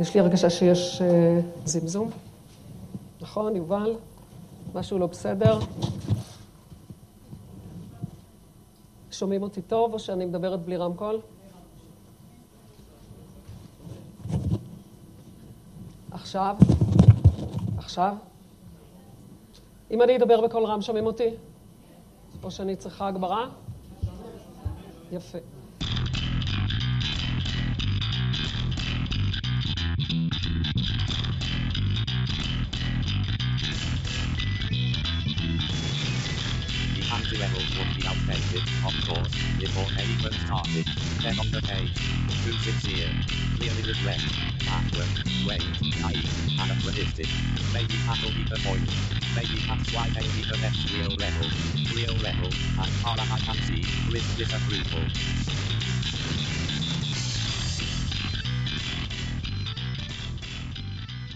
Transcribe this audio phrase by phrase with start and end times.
[0.00, 2.10] יש לי הרגשה שיש אה, זמזום.
[3.20, 3.96] נכון, יובל?
[4.74, 5.58] משהו לא בסדר?
[9.10, 11.20] שומעים אותי טוב או שאני מדברת בלי רמקול?
[16.10, 16.56] עכשיו?
[17.78, 18.16] עכשיו?
[19.90, 21.30] אם אני אדבר בקול רם, שומעים אותי?
[22.42, 23.48] או שאני צריכה הגברה?
[25.12, 25.38] יפה.
[41.24, 41.96] 10 on the page.
[42.44, 43.00] 260.
[43.56, 44.20] Clearly regret.
[44.68, 45.08] Backward.
[45.48, 45.64] Wait.
[46.04, 46.28] Naive.
[46.60, 47.28] Anachronistic.
[47.72, 48.84] Maybe that'll be the point.
[49.32, 51.48] Maybe that's why they need the next real level.
[51.96, 52.50] Real level.
[52.80, 53.82] And far I can see,
[54.12, 55.04] with disapproval.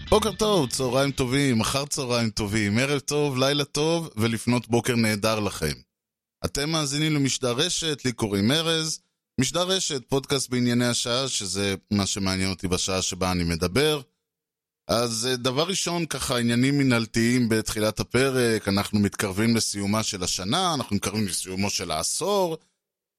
[0.09, 5.73] בוקר טוב, צהריים טובים, אחר צהריים טובים, ערב טוב, לילה טוב ולפנות בוקר נהדר לכם.
[6.45, 8.99] אתם מאזינים למשדר רשת, לי קוראים ארז,
[9.39, 14.01] משדר רשת, פודקאסט בענייני השעה, שזה מה שמעניין אותי בשעה שבה אני מדבר.
[14.87, 20.95] אז אה, דבר ראשון, ככה עניינים מנהלתיים בתחילת הפרק, אנחנו מתקרבים לסיומה של השנה, אנחנו
[20.95, 22.57] מתקרבים לסיומו של העשור,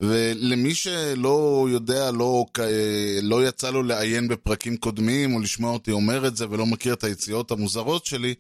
[0.03, 6.27] ולמי שלא יודע, לא, אה, לא יצא לו לעיין בפרקים קודמים, או לשמוע אותי אומר
[6.27, 8.35] את זה, ולא מכיר את היציאות המוזרות שלי,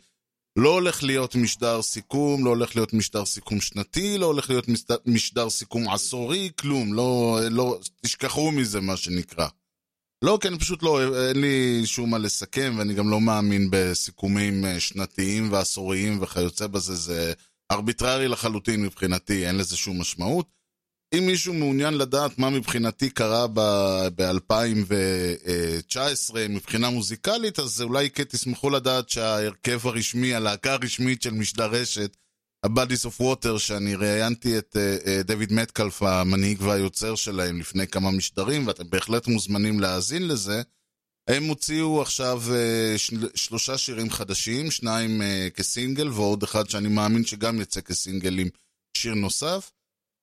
[0.63, 4.67] לא הולך להיות משדר סיכום, לא הולך להיות משדר סיכום שנתי, לא הולך להיות
[5.07, 9.47] משדר, סיכום עשורי, כלום, לא, לא, תשכחו מזה מה שנקרא.
[10.25, 14.65] לא, כי אני פשוט לא, אין לי שום מה לסכם, ואני גם לא מאמין בסיכומים
[14.65, 17.33] אה, שנתיים ועשוריים וכיוצא בזה, זה
[17.71, 20.60] ארביטררי לחלוטין מבחינתי, אין לזה שום משמעות.
[21.19, 23.47] אם מישהו מעוניין לדעת מה מבחינתי קרה
[24.15, 32.17] ב-2019 מבחינה מוזיקלית, אז אולי כן תשמחו לדעת שההרכב הרשמי, הלהקה הרשמית של משדר רשת,
[32.65, 38.11] ה-Buddies of Water, שאני ראיינתי את uh, uh, דויד מטקלף, המנהיג והיוצר שלהם, לפני כמה
[38.11, 40.63] משדרים, ואתם בהחלט מוזמנים להאזין לזה.
[41.29, 45.23] הם הוציאו עכשיו uh, של, שלושה שירים חדשים, שניים
[45.55, 48.49] כסינגל, ועוד אחד שאני מאמין שגם יצא כסינגל עם
[48.97, 49.71] שיר נוסף.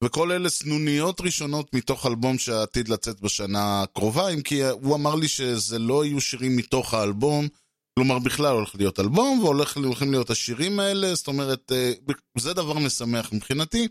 [0.04, 5.28] וכל אלה סנוניות ראשונות מתוך אלבום שעתיד לצאת בשנה הקרובה, אם כי הוא אמר לי
[5.28, 7.48] שזה לא יהיו שירים מתוך האלבום,
[8.00, 11.92] כלומר בכלל הולך להיות אלבום, והולכים להיות השירים האלה, זאת אומרת, אה,
[12.38, 13.88] זה דבר משמח מבחינתי,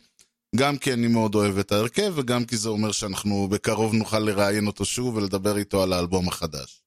[0.56, 4.66] גם כי אני מאוד אוהב את ההרכב, וגם כי זה אומר שאנחנו בקרוב נוכל לראיין
[4.66, 6.85] אותו שוב ולדבר איתו על האלבום החדש.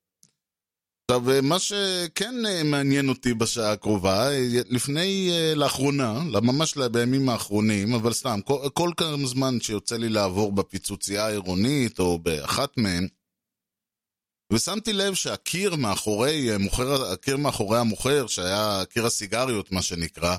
[1.09, 7.94] עכשיו, אה, מה שכן אה, מעניין אותי בשעה הקרובה, אה, לפני, לאחרונה, ממש בימים האחרונים,
[7.94, 8.40] אבל סתם,
[8.74, 13.08] כל, כמה זמן שיוצא לי לעבור בפיצוצייה העירונית או באחת מהן,
[14.53, 20.36] ושמתי לב שהקיר מאחורי, מוכר, הקיר מאחורי המוכר, שהיה קיר הסיגריות, מה שנקרא,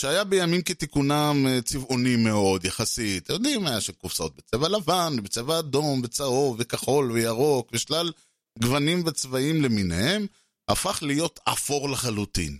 [0.00, 3.30] שהיה בימים כתיקונם צבעוני מאוד, יחסית.
[3.30, 8.10] יודעים, היה שקופסאות בצבע לבן, בצבע אדום, בצהוב, וכחול, וירוק, ושלל
[8.58, 10.26] גוונים וצבעים למיניהם,
[10.68, 12.58] הפך להיות אפור לחלוטין.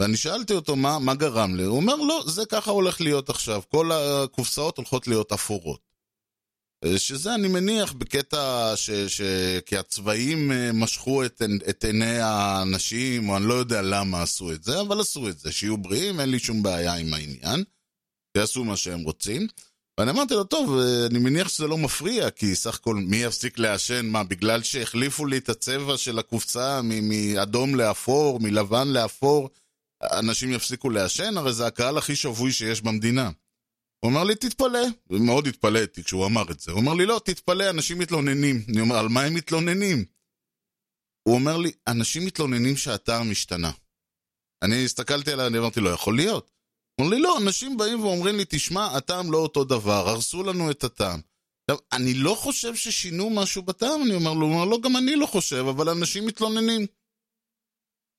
[0.00, 3.62] ואני שאלתי אותו מה, מה גרם לי, הוא אומר לא, זה ככה הולך להיות עכשיו,
[3.68, 5.94] כל הקופסאות הולכות להיות אפורות.
[6.96, 8.90] שזה אני מניח בקטע ש...
[8.90, 9.20] ש...
[9.66, 14.64] כי הצבעים אה, משכו את, את עיני האנשים, או אני לא יודע למה עשו את
[14.64, 15.52] זה, אבל עשו את זה.
[15.52, 17.64] שיהיו בריאים, אין לי שום בעיה עם העניין.
[18.36, 19.46] שיעשו מה שהם רוצים.
[19.98, 20.78] ואני אמרתי לו, טוב,
[21.10, 24.06] אני מניח שזה לא מפריע, כי סך הכל מי יפסיק לעשן?
[24.06, 29.50] מה, בגלל שהחליפו לי את הצבע של הקופסה מאדום לאפור, מלבן לאפור,
[30.02, 31.36] אנשים יפסיקו לעשן?
[31.36, 33.30] הרי זה הקהל הכי שבוי שיש במדינה.
[34.00, 34.86] הוא אומר לי, תתפלא.
[35.10, 36.72] ומאוד התפלאתי כשהוא אמר את זה.
[36.72, 38.62] הוא אומר לי, לא, תתפלא, אנשים מתלוננים.
[38.68, 40.04] אני אומר, על מה הם מתלוננים?
[41.28, 43.70] הוא אומר לי, אנשים מתלוננים שהאתר משתנה.
[44.62, 46.53] אני הסתכלתי עליו, אני אמרתי, לא יכול להיות.
[47.00, 50.84] אמר לי, לא, אנשים באים ואומרים לי, תשמע, הטעם לא אותו דבר, הרסו לנו את
[50.84, 51.20] הטעם.
[51.70, 55.16] עכשיו, אני לא חושב ששינו משהו בטעם, אני אומר לו, הוא אומר, לא, גם אני
[55.16, 56.86] לא חושב, אבל אנשים מתלוננים.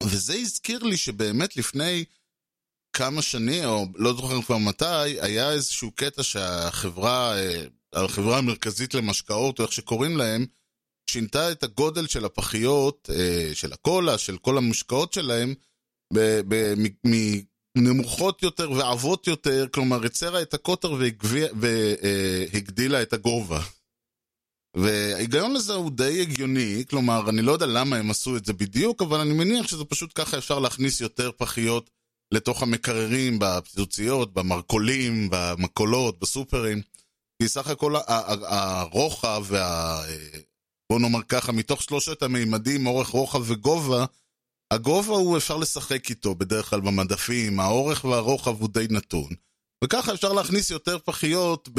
[0.03, 2.05] וזה הזכיר לי שבאמת לפני
[2.93, 9.59] כמה שנים, או לא זוכר כבר מתי, היה איזשהו קטע שהחברה, אה, החברה המרכזית למשקאות,
[9.59, 10.45] או איך שקוראים להם,
[11.09, 15.53] שינתה את הגודל של הפחיות, אה, של הקולה, של כל המשקאות שלהם,
[17.75, 20.97] נמוכות יותר ועבות יותר, כלומר הצרה את הקוטר
[22.51, 23.61] והגדילה את הגובה.
[24.77, 29.01] וההיגיון לזה הוא די הגיוני, כלומר, אני לא יודע למה הם עשו את זה בדיוק,
[29.01, 31.89] אבל אני מניח שזה פשוט ככה אפשר להכניס יותר פחיות
[32.31, 36.81] לתוך המקררים, בפיצוציות, במרכולים, במקולות, בסופרים.
[37.41, 40.01] כי סך הכל הרוחב וה...
[40.91, 44.05] בוא נאמר ככה, מתוך שלושת המימדים, אורך, רוחב וגובה,
[44.71, 49.29] הגובה הוא אפשר לשחק איתו בדרך כלל במדפים, האורך והרוחב הוא די נתון.
[49.83, 51.69] וככה אפשר להכניס יותר פחיות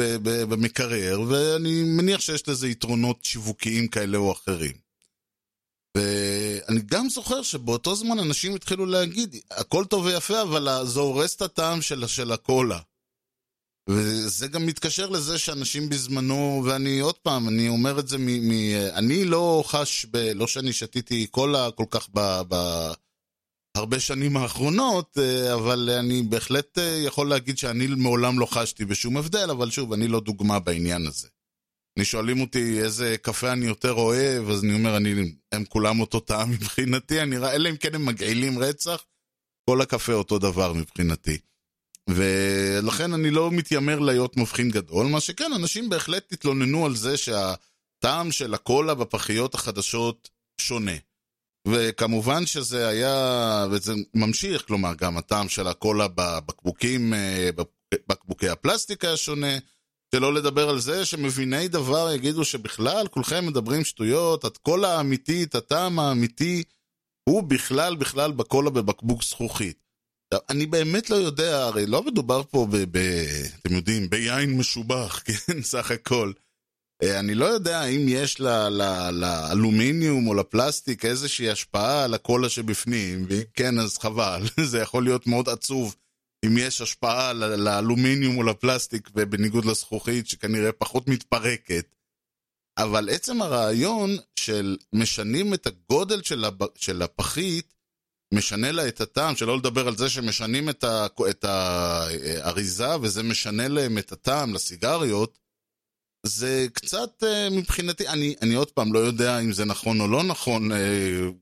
[0.49, 4.87] במקרר, ואני מניח שיש לזה יתרונות שיווקיים כאלה או אחרים.
[5.97, 11.41] ואני גם זוכר שבאותו זמן אנשים התחילו להגיד, הכל טוב ויפה, אבל זה הורס את
[11.41, 12.79] הטעם של, של הקולה.
[13.89, 18.49] וזה גם מתקשר לזה שאנשים בזמנו, ואני עוד פעם, אני אומר את זה מ...
[18.49, 18.51] מ
[18.93, 22.41] אני לא חש, ב, לא שאני שתיתי קולה כל כך ב...
[22.49, 22.55] ב
[23.77, 29.17] הרבה שנים האחרונות, אה, אבל אני בהחלט אה, יכול להגיד שאני מעולם לא חשתי בשום
[29.17, 31.27] הבדל, אבל שוב, אני לא דוגמה בעניין הזה.
[31.97, 36.19] אני שואלים אותי איזה קפה אני יותר אוהב, אז אני אומר, אני, הם כולם אותו
[36.19, 39.03] טעם מבחינתי, אני, אלא אם כן הם מגעילים רצח,
[39.69, 41.37] כל הקפה אותו דבר מבחינתי.
[42.07, 48.31] ולכן אני לא מתיימר להיות מבחין גדול, מה שכן, אנשים בהחלט התלוננו על זה שהטעם
[48.31, 50.29] של הקולה בפחיות החדשות
[50.61, 50.95] שונה.
[51.67, 57.49] וכמובן שזה היה, וזה ממשיך, כלומר, גם הטעם של הקולה בבקבוקים, אה,
[58.09, 59.57] בקבוקי הפלסטיק היה שונה.
[60.15, 66.63] שלא לדבר על זה שמביני דבר יגידו שבכלל כולכם מדברים שטויות, הקולה האמיתית, הטעם האמיתי,
[67.29, 69.86] הוא בכלל בכלל בקולה בבקבוק זכוכית.
[70.49, 72.97] אני באמת לא יודע, הרי לא מדובר פה ב...
[72.97, 72.97] ב
[73.61, 76.31] אתם יודעים, ביין משובח, כן, סך הכל.
[77.03, 78.39] אה, אני לא יודע אם יש
[79.11, 84.41] לאלומיניום או לפלסטיק איזושהי השפעה על הקולה שבפנים, ואם כן, אז חבל.
[84.71, 85.95] זה יכול להיות מאוד עצוב
[86.45, 91.95] אם יש השפעה לאלומיניום או לפלסטיק, ובניגוד לזכוכית, שכנראה פחות מתפרקת.
[92.77, 96.21] אבל עצם הרעיון של משנים את הגודל
[96.75, 97.73] של הפחית,
[98.33, 103.67] משנה לה את הטעם, שלא לדבר על זה שמשנים את, ה, את האריזה וזה משנה
[103.67, 105.37] להם את הטעם לסיגריות,
[106.25, 110.23] זה קצת אה, מבחינתי, אני, אני עוד פעם לא יודע אם זה נכון או לא
[110.23, 110.77] נכון, אה,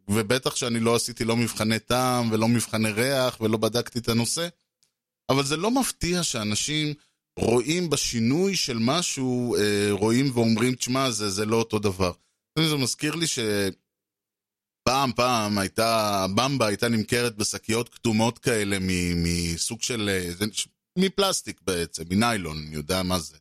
[0.10, 4.48] ובטח שאני לא עשיתי לא מבחני טעם ולא מבחני ריח ולא בדקתי את הנושא,
[5.30, 6.94] אבל זה לא מפתיע שאנשים
[7.40, 12.12] רואים בשינוי של משהו, אה, רואים ואומרים, תשמע, זה, זה לא אותו דבר.
[12.60, 13.40] זה מזכיר לי ש...
[14.88, 18.78] פעם פעם הייתה, במבה הייתה נמכרת בשקיות כתומות כאלה
[19.16, 20.46] מסוג של, אה,
[20.98, 23.38] מפלסטיק בעצם, מניילון, אני יודע מה זה,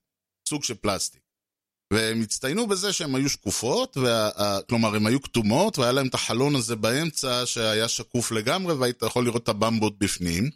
[0.48, 1.20] סוג של פלסטיק.
[1.92, 6.56] והם הצטיינו בזה שהן היו שקופות, וה, כלומר הן היו כתומות, והיה להם את החלון
[6.56, 10.50] הזה באמצע שהיה שקוף לגמרי, והיית יכול לראות את הבמבות בפנים.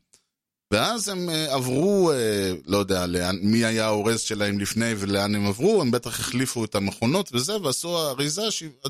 [0.72, 5.46] ואז הם אה, עברו, אה, לא יודע לאן, מי היה האורז שלהם לפני ולאן הם
[5.46, 8.42] עברו, הם בטח החליפו את המכונות וזה, ועשו אריזה,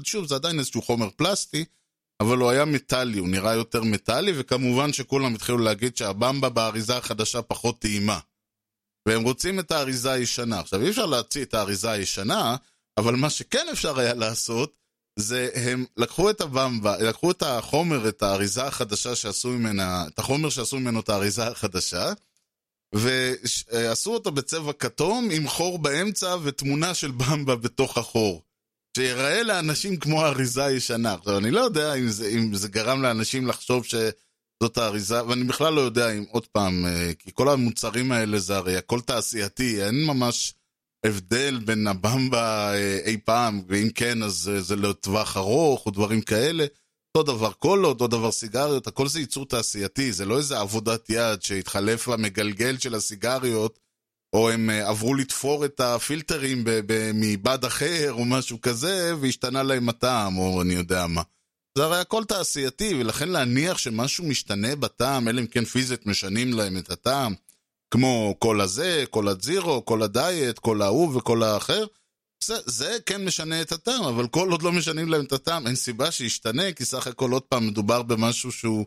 [0.04, 1.64] שוב, זה עדיין איזשהו חומר פלסטי,
[2.20, 7.42] אבל הוא היה מטאלי, הוא נראה יותר מטאלי, וכמובן שכולם התחילו להגיד שהבמבה באריזה החדשה
[7.42, 8.18] פחות טעימה.
[9.08, 10.60] והם רוצים את האריזה הישנה.
[10.60, 12.56] עכשיו, אי אפשר להוציא את האריזה הישנה,
[12.98, 14.78] אבל מה שכן אפשר היה לעשות,
[15.18, 20.50] זה הם לקחו את הבמבה, לקחו את החומר, את האריזה החדשה שעשו ממנה, את החומר
[20.50, 22.12] שעשו ממנו את האריזה החדשה,
[22.94, 28.42] ועשו אותו בצבע כתום עם חור באמצע ותמונה של במבה בתוך החור.
[28.96, 31.14] שיראה לאנשים כמו האריזה הישנה.
[31.14, 35.74] עכשיו, אני לא יודע אם זה, אם זה גרם לאנשים לחשוב שזאת האריזה, ואני בכלל
[35.74, 40.06] לא יודע אם, עוד פעם, אה, כי כל המוצרים האלה זה הרי הכל תעשייתי, אין
[40.06, 40.54] ממש
[41.06, 46.66] הבדל בין הבמבה אה, אי פעם, ואם כן, אז זה לטווח ארוך או דברים כאלה.
[47.16, 51.42] אותו דבר קולות, אותו דבר סיגריות, הכל זה ייצור תעשייתי, זה לא איזה עבודת יד
[51.42, 53.78] שהתחלף המגלגל של הסיגריות
[54.32, 56.64] או הם אה, עברו לתפור את הפילטרים
[57.14, 61.22] מבד אחר או משהו כזה, והשתנה להם הטעם, או אני יודע מה.
[61.78, 66.76] זה הרי הכל תעשייתי, ולכן להניח שמשהו משתנה בטעם, אלא אם כן פיזית משנים להם
[66.76, 67.34] את הטעם,
[67.90, 71.86] כמו כל הזה, כל הזירו, כל הדיאט, כל ההוא וכל האחר,
[72.44, 75.76] זה, זה כן משנה את הטעם, אבל כל עוד לא משנים להם את הטעם, אין
[75.76, 78.86] סיבה שישתנה, כי סך הכל עוד פעם מדובר במשהו שהוא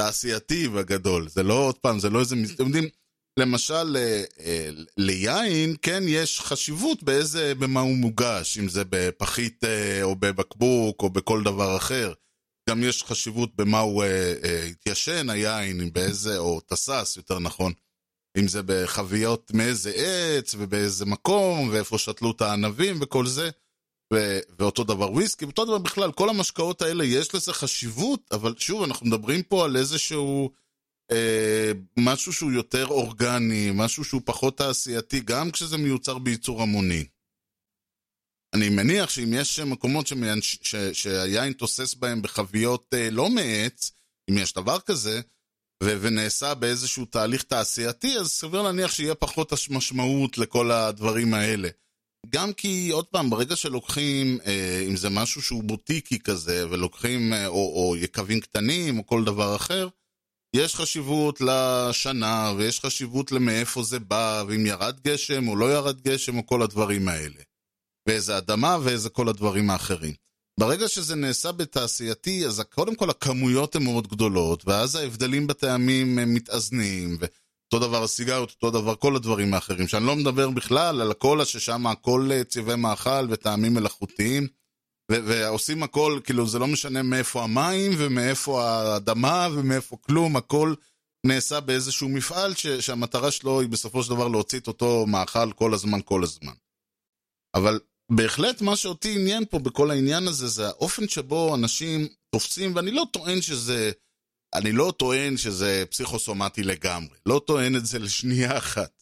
[0.00, 1.28] תעשייתי בגדול.
[1.28, 2.36] זה לא עוד פעם, זה לא איזה...
[2.54, 2.88] אתם יודעים,
[3.38, 10.02] למשל, אה, אה, ליין, כן, יש חשיבות באיזה, במה הוא מוגש, אם זה בפחית אה,
[10.02, 12.12] או בבקבוק או בכל דבר אחר.
[12.70, 14.04] גם יש חשיבות במה הוא
[14.70, 17.72] התיישן, היין, באיזה, או תסס, יותר נכון.
[18.38, 23.50] אם זה בחביות מאיזה עץ ובאיזה מקום, ואיפה שתלו את הענבים וכל זה.
[24.14, 28.82] ו- ואותו דבר וויסקי, ואותו דבר בכלל, כל המשקאות האלה יש לזה חשיבות, אבל שוב,
[28.82, 30.50] אנחנו מדברים פה על איזשהו...
[31.10, 37.04] אה, משהו שהוא יותר אורגני, משהו שהוא פחות תעשייתי, גם כשזה מיוצר בייצור המוני.
[38.54, 43.92] אני מניח שאם יש מקומות שמיין, ש, שהיין תוסס בהם בחביות אה, לא מעץ,
[44.30, 45.20] אם יש דבר כזה,
[45.82, 51.68] ו, ונעשה באיזשהו תהליך תעשייתי, אז סביר להניח שיהיה פחות משמעות לכל הדברים האלה.
[52.30, 57.46] גם כי, עוד פעם, ברגע שלוקחים, אה, אם זה משהו שהוא בוטיקי כזה, ולוקחים, אה,
[57.46, 59.88] או, או יקבים קטנים, או כל דבר אחר,
[60.56, 66.38] יש חשיבות לשנה, ויש חשיבות למאיפה זה בא, ואם ירד גשם או לא ירד גשם,
[66.38, 67.40] או כל הדברים האלה.
[68.08, 70.14] ואיזה אדמה, ואיזה כל הדברים האחרים.
[70.60, 76.34] ברגע שזה נעשה בתעשייתי, אז קודם כל הכמויות הן מאוד גדולות, ואז ההבדלים בטעמים הם
[76.34, 81.44] מתאזנים, ואותו דבר הסיגריות, אותו דבר כל הדברים האחרים, שאני לא מדבר בכלל על הקולה,
[81.44, 84.46] ששם הכל אה, צבעי מאכל וטעמים מלאכותיים,
[85.12, 90.74] ועושים הכל, כאילו זה לא משנה מאיפה המים, ומאיפה האדמה, ומאיפה כלום, הכל
[91.26, 95.74] נעשה באיזשהו מפעל, ש- שהמטרה שלו היא בסופו של דבר להוציא את אותו מאכל כל
[95.74, 96.52] הזמן, כל הזמן.
[97.54, 97.80] אבל
[98.12, 103.04] בהחלט מה שאותי עניין פה בכל העניין הזה זה האופן שבו אנשים תופסים, ואני לא
[103.12, 103.90] טוען שזה,
[104.54, 108.97] אני לא טוען שזה פסיכוסומטי לגמרי, לא טוען את זה לשנייה אחת.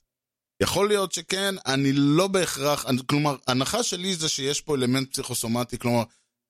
[0.63, 6.03] יכול להיות שכן, אני לא בהכרח, כלומר, ההנחה שלי זה שיש פה אלמנט פסיכוסומטי, כלומר,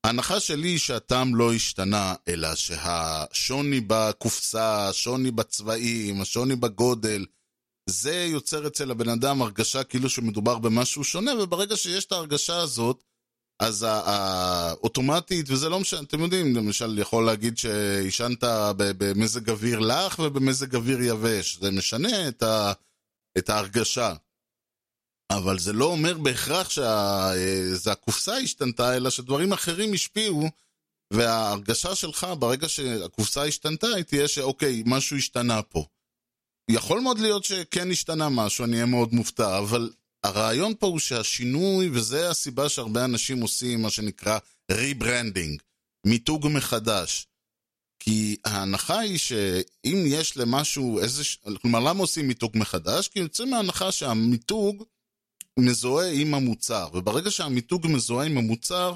[0.06, 7.26] ההנחה שלי היא שהטעם לא השתנה, אלא שהשוני בקופסה, השוני בצבעים, השוני בגודל,
[7.90, 13.04] זה יוצר אצל הבן אדם הרגשה כאילו שמדובר במשהו שונה, וברגע שיש את ההרגשה הזאת,
[13.60, 18.44] אז האוטומטית, וזה לא משנה, אתם יודעים, למשל יכול להגיד שעישנת
[18.76, 22.72] במזג אוויר לח ובמזג אוויר יבש, זה משנה את, ה,
[23.38, 24.14] את ההרגשה.
[25.30, 30.48] אבל זה לא אומר בהכרח שזה הקופסה השתנתה, אלא שדברים אחרים השפיעו,
[31.12, 35.86] וההרגשה שלך ברגע שהקופסה השתנתה, היא תהיה שאוקיי, משהו השתנה פה.
[36.70, 39.92] יכול מאוד להיות שכן השתנה משהו, אני אהיה מאוד מופתע, אבל
[40.24, 44.38] הרעיון פה הוא שהשינוי, וזה הסיבה שהרבה אנשים עושים מה שנקרא
[44.70, 45.62] rebranding,
[46.06, 47.26] מיתוג מחדש.
[47.98, 51.22] כי ההנחה היא שאם יש למשהו איזה...
[51.62, 53.08] כלומר, למה עושים מיתוג מחדש?
[53.08, 54.84] כי יוצאים מההנחה שהמיתוג
[55.58, 58.94] מזוהה עם המוצר, וברגע שהמיתוג מזוהה עם המוצר,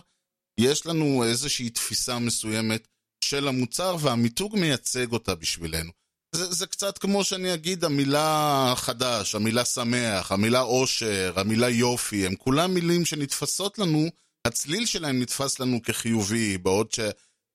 [0.61, 2.88] יש לנו איזושהי תפיסה מסוימת
[3.25, 5.90] של המוצר, והמיתוג מייצג אותה בשבילנו.
[6.35, 12.35] זה, זה קצת כמו שאני אגיד המילה חדש, המילה שמח, המילה עושר, המילה יופי, הם
[12.35, 14.09] כולם מילים שנתפסות לנו,
[14.45, 16.90] הצליל שלהם נתפס לנו כחיובי, בעוד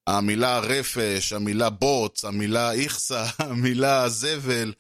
[0.09, 4.73] שהמילה רפש, המילה בוץ, המילה איכסה, המילה זבל,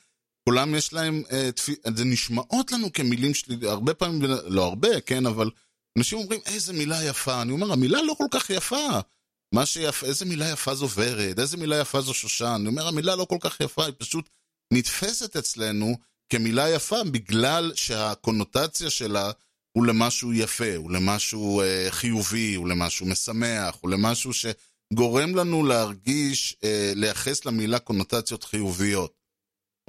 [0.49, 1.69] כולם יש להם, אה, תפ...
[1.95, 5.49] זה נשמעות לנו כמילים שלי, הרבה פעמים, לא הרבה, כן, אבל
[5.97, 7.41] אנשים אומרים, איזה מילה יפה.
[7.41, 8.99] אני אומר, המילה לא כל כך יפה.
[9.53, 12.55] מה שיפה, איזה מילה יפה זו ורד, איזה מילה יפה זו שושן.
[12.59, 14.29] אני אומר, המילה לא כל כך יפה, היא פשוט
[14.73, 15.97] נתפסת אצלנו
[16.29, 19.31] כמילה יפה, בגלל שהקונוטציה שלה
[19.71, 24.33] הוא למשהו יפה, הוא למשהו אה, חיובי, הוא למשהו משמח, הוא למשהו
[24.93, 29.13] שגורם לנו להרגיש, אה, לייחס למילה קונוטציות חיוביות.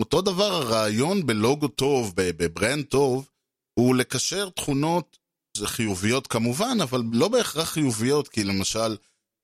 [0.01, 3.31] אותו דבר הרעיון בלוגו טוב, בברנד טוב,
[3.79, 5.19] הוא לקשר תכונות
[5.65, 8.97] חיוביות כמובן, אבל לא בהכרח חיוביות, כי למשל,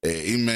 [0.04, 0.48] אם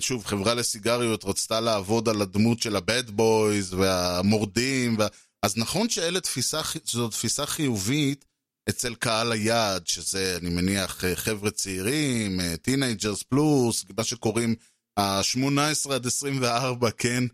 [0.00, 5.02] שוב חברה לסיגריות רצתה לעבוד על הדמות של ה bad boys והמורדים, ו...
[5.42, 8.24] אז נכון שזו תפיסה חיובית
[8.68, 14.54] אצל קהל היעד, שזה אני מניח חבר'ה צעירים, teenagers פלוס, מה שקוראים
[14.96, 17.24] ה-18 עד 24, כן?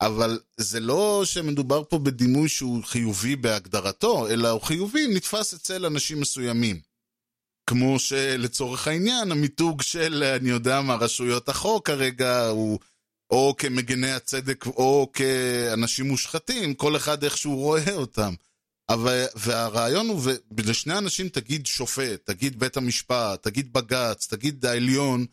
[0.00, 6.20] אבל זה לא שמדובר פה בדימוי שהוא חיובי בהגדרתו, אלא הוא חיובי נתפס אצל אנשים
[6.20, 6.80] מסוימים.
[7.66, 12.78] כמו שלצורך העניין, המיתוג של, אני יודע מה, רשויות החוק כרגע הוא
[13.30, 18.34] או כמגני הצדק או כאנשים מושחתים, כל אחד איך שהוא רואה אותם.
[18.90, 20.20] אבל, והרעיון הוא,
[20.56, 25.26] ולשני אנשים תגיד שופט, תגיד בית המשפט, תגיד בג"ץ, תגיד העליון,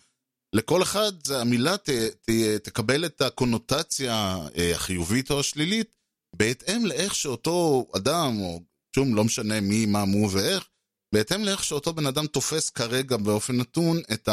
[0.53, 2.29] לכל אחד המילה ת, ת,
[2.63, 4.37] תקבל את הקונוטציה
[4.73, 5.95] החיובית או השלילית
[6.35, 8.61] בהתאם לאיך שאותו אדם, או
[8.95, 10.67] שום, לא משנה מי, מה, מו ואיך,
[11.13, 14.29] בהתאם לאיך שאותו בן אדם תופס כרגע באופן נתון את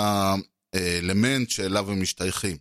[0.75, 2.57] האלמנט שאליו הם משתייכים.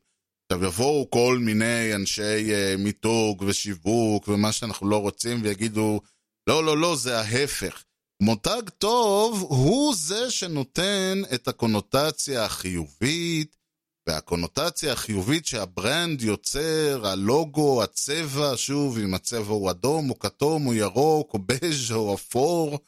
[0.51, 6.01] עכשיו יבואו כל מיני אנשי מיתוג ושיווק ומה שאנחנו לא רוצים ויגידו,
[6.50, 7.84] לא, לא, לא, זה ההפך.
[8.22, 13.56] מותג טוב הוא זה שנותן את הקונוטציה החיובית,
[14.08, 21.34] והקונוטציה החיובית שהברנד יוצר, הלוגו, הצבע, שוב, אם הצבע הוא אדום או כתום או ירוק
[21.34, 22.80] או בז' או אפור,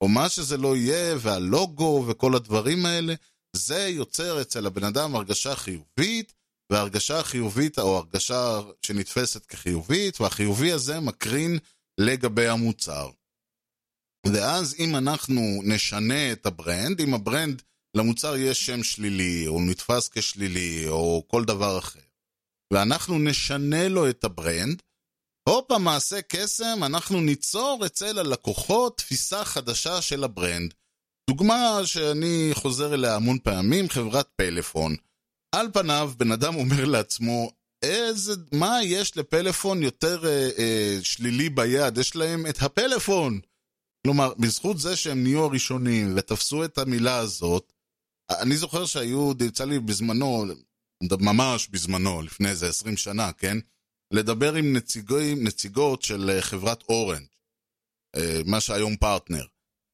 [0.00, 3.14] או מה שזה לא יהיה, והלוגו וכל הדברים האלה,
[3.56, 6.32] זה יוצר אצל הבן אדם הרגשה חיובית,
[6.72, 11.58] וההרגשה החיובית, או הרגשה שנתפסת כחיובית, והחיובי הזה מקרין
[12.00, 13.10] לגבי המוצר.
[14.26, 17.62] ואז אם אנחנו נשנה את ה brand, אם ה brand
[17.96, 22.00] למוצר יש שם שלילי, או נתפס כשלילי, או כל דבר אחר,
[22.72, 24.82] ואנחנו נשנה לו את ה brand,
[25.48, 30.74] הופה, מעשה קסם, אנחנו ניצור אצל הלקוחות תפיסה חדשה של ה brand.
[31.30, 34.96] דוגמה שאני חוזר אליה המון פעמים, חברת פלאפון.
[35.54, 41.98] על פניו, בן אדם אומר לעצמו, איזה, מה יש לפלאפון יותר אה, אה, שלילי ביד?
[41.98, 43.40] יש להם את הפלאפון.
[44.06, 47.72] כלומר, בזכות זה שהם נהיו הראשונים ותפסו את המילה הזאת,
[48.30, 50.44] אני זוכר שהיו, יצא לי בזמנו,
[51.20, 53.58] ממש בזמנו, לפני איזה 20 שנה, כן?
[54.12, 57.26] לדבר עם נציגים, נציגות של חברת אורנג',
[58.16, 59.44] אה, מה שהיום פרטנר.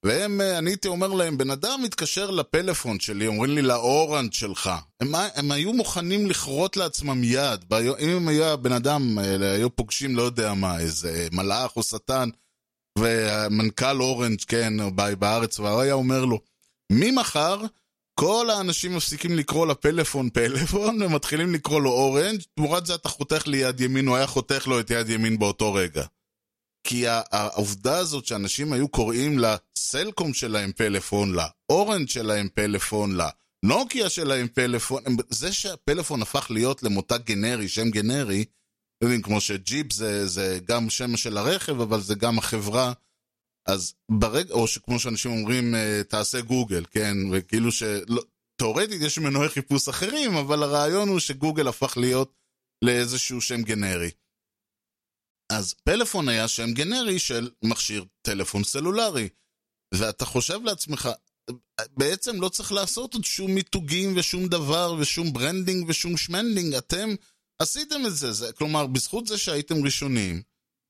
[0.04, 4.70] והם, אה, אני הייתי אומר להם, בן אדם מתקשר לפלאפון שלי, אומרים לי לאורנג' שלך.
[5.00, 7.64] הם, הם היו מוכנים לכרות לעצמם יד.
[7.98, 12.28] אם הם היו, בן אדם, היו פוגשים, לא יודע מה, איזה מלאך או שטן,
[12.98, 14.74] ומנכ"ל אורנג', כן,
[15.18, 16.40] בארץ, והוא היה אומר לו,
[16.92, 17.60] ממחר
[18.20, 23.56] כל האנשים מפסיקים לקרוא לפלאפון פלאפון ומתחילים לקרוא לו אורנג', תמורת זה אתה חותך לי
[23.56, 26.04] יד ימין, הוא היה חותך לו את יד ימין באותו רגע.
[26.88, 33.18] כי העובדה הזאת שאנשים היו קוראים לסלקום שלהם פלאפון, לאורנג' שלהם פלאפון,
[33.64, 38.44] לנוקיה שלהם פלאפון, זה שהפלאפון הפך להיות למותג גנרי, שם גנרי,
[39.22, 42.92] כמו שג'יפ זה, זה גם שם של הרכב, אבל זה גם החברה.
[43.66, 47.16] אז ברגע, או שכמו שאנשים אומרים, אה, תעשה גוגל, כן?
[47.32, 47.82] וכאילו ש...
[48.08, 48.22] לא,
[48.60, 52.34] תאורטית יש מנועי חיפוש אחרים, אבל הרעיון הוא שגוגל הפך להיות
[52.84, 54.10] לאיזשהו שם גנרי.
[55.52, 59.28] אז פלאפון היה שם גנרי של מכשיר טלפון סלולרי.
[59.94, 61.08] ואתה חושב לעצמך,
[61.96, 67.08] בעצם לא צריך לעשות עוד שום מיתוגים ושום דבר ושום branding ושום shmanding, אתם
[67.62, 68.32] עשיתם את זה.
[68.32, 70.42] זה כלומר, בזכות זה שהייתם ראשונים,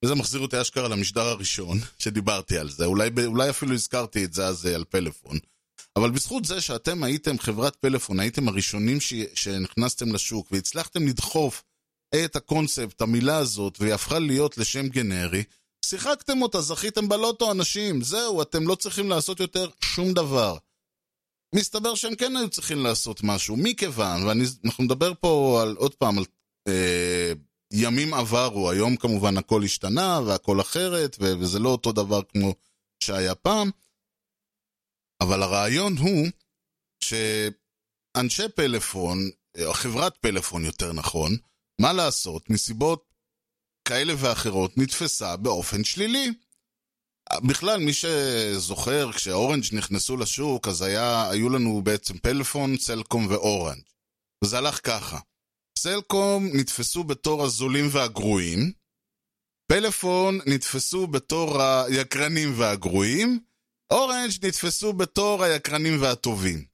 [0.04, 4.46] וזה מחזיר אותי אשכרה למשדר הראשון, שדיברתי על זה, אולי, אולי אפילו הזכרתי את זה
[4.46, 5.38] אז אה, על פלאפון.
[5.96, 9.14] אבל בזכות זה שאתם הייתם חברת פלאפון, הייתם הראשונים ש...
[9.34, 11.62] שנכנסתם לשוק והצלחתם לדחוף
[12.14, 15.44] את הקונספט, המילה הזאת, והיא הפכה להיות לשם גנרי,
[15.84, 20.56] שיחקתם אותה, זכיתם בלוטו אנשים, זהו, אתם לא צריכים לעשות יותר שום דבר.
[21.54, 26.24] מסתבר שהם כן היו צריכים לעשות משהו, מכיוון, ואנחנו נדבר פה על, עוד פעם, על
[26.68, 27.32] אה,
[27.72, 32.54] ימים עברו, היום כמובן הכל השתנה והכל אחרת, וזה לא אותו דבר כמו
[33.04, 33.70] שהיה פעם,
[35.20, 36.26] אבל הרעיון הוא
[37.04, 39.18] שאנשי פלאפון,
[39.64, 41.36] או חברת פלאפון יותר נכון,
[41.80, 43.04] מה לעשות, מסיבות
[43.88, 46.32] כאלה ואחרות נתפסה באופן שלילי.
[47.46, 53.82] בכלל, מי שזוכר, כשאורנג' נכנסו לשוק, אז היה, היו לנו בעצם פלאפון, סלקום ואורנג'.
[54.44, 55.18] וזה הלך ככה.
[55.78, 58.72] סלקום נתפסו בתור הזולים והגרועים,
[59.72, 63.40] פלאפון נתפסו בתור היקרנים והגרועים,
[63.90, 66.64] אורנג' נתפסו בתור היקרנים והטובים.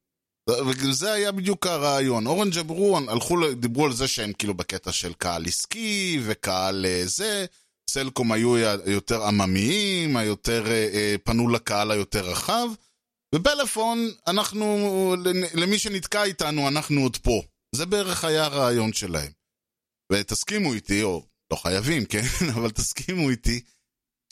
[0.51, 2.27] וזה היה בדיוק הרעיון.
[2.27, 7.47] אורנג' אמרו, הלכו, דיברו על זה שהם כאילו בקטע של קהל עסקי וקהל אה, זה,
[7.91, 12.69] סלקום היו יותר עממיים, היותר, אה, אה, פנו לקהל היותר רחב,
[13.35, 15.15] ופלאפון, אנחנו,
[15.55, 17.43] למי שנתקע איתנו, אנחנו עוד פה.
[17.75, 19.33] זה בערך היה הרעיון שלהם.
[20.13, 22.23] ותסכימו איתי, או לא חייבים, כן?
[22.55, 23.61] אבל תסכימו איתי,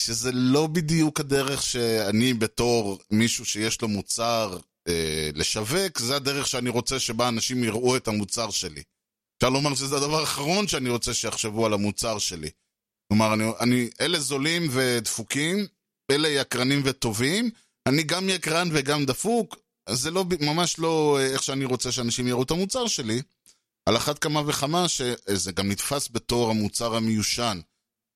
[0.01, 4.59] שזה לא בדיוק הדרך שאני בתור מישהו שיש לו מוצר
[5.35, 8.83] לשווק, זה הדרך שאני רוצה שבה אנשים יראו את המוצר שלי.
[9.37, 12.49] אפשר לומר שזה הדבר האחרון שאני רוצה שיחשבו על המוצר שלי.
[13.07, 15.67] כלומר, אני, אני, אלה זולים ודפוקים,
[16.11, 17.49] אלה יקרנים וטובים,
[17.87, 19.55] אני גם יקרן וגם דפוק,
[19.87, 23.21] אז זה לא, ממש לא אה, איך שאני רוצה שאנשים יראו את המוצר שלי.
[23.85, 27.59] על אחת כמה וכמה שזה גם נתפס בתור המוצר המיושן.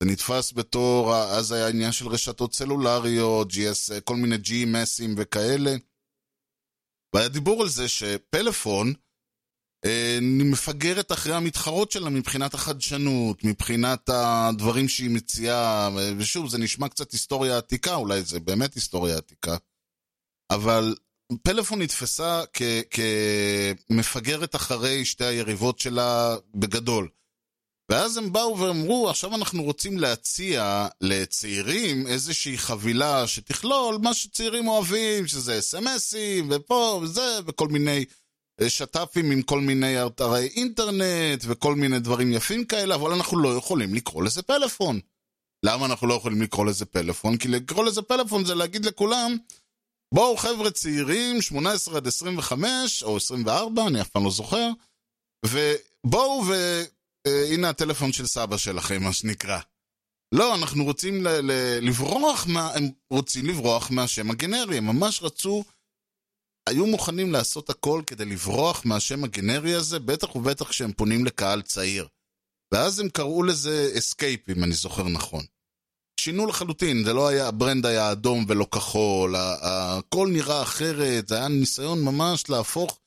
[0.04, 5.76] זה נתפס בתור, אז היה עניין של רשתות סלולריות, GS, כל מיני GMSים וכאלה.
[7.18, 8.94] והיה דיבור על זה שפלאפון
[9.86, 17.12] אה, מפגרת אחרי המתחרות שלה מבחינת החדשנות, מבחינת הדברים שהיא מציעה, ושוב, זה נשמע קצת
[17.12, 19.58] היסטוריה עתיקה, אולי זה באמת היסטוריה עתיקה,
[20.52, 20.96] אבל
[21.44, 22.44] פלאפון נתפסה
[23.90, 27.10] כמפגרת אחרי שתי היריבות שלה בגדול.
[27.90, 35.28] ואז הם באו ואמרו, עכשיו אנחנו רוצים להציע לצעירים איזושהי חבילה שתכלול מה שצעירים אוהבים,
[35.28, 38.06] שזה אס.אם.אסים ופה וזה, וכל מיני
[38.62, 43.56] אה, שת"פים עם כל מיני אתרי אינטרנט וכל מיני דברים יפים כאלה, אבל אנחנו לא
[43.56, 45.00] יכולים לקרוא לזה פלאפון.
[45.64, 47.38] למה אנחנו לא יכולים לקרוא לזה פלאפון?
[47.38, 49.38] כי לקרוא לזה פלאפון זה להגיד לכולם,
[50.14, 54.70] בואו חבר'ה צעירים, 18 עד 25, או 24, אני אף פעם לא זוכר,
[55.46, 56.44] ובואו
[57.28, 59.60] והנה הטלפון של סבא שלכם, מה שנקרא.
[60.32, 62.72] לא, אנחנו רוצים ל- ל- לברוח מה...
[62.74, 65.64] הם רוצים לברוח מהשם הגנרי, הם ממש רצו...
[66.70, 72.08] היו מוכנים לעשות הכל כדי לברוח מהשם הגנרי הזה, בטח ובטח כשהם פונים לקהל צעיר.
[72.74, 75.46] ואז הם קראו לזה אסקייפ, אם אני זוכר נכון.
[76.20, 81.36] שינו לחלוטין, זה לא היה, ה brand היה אדום ולא כחול, הכל נראה אחרת, זה
[81.36, 83.00] היה ניסיון ממש להפוך,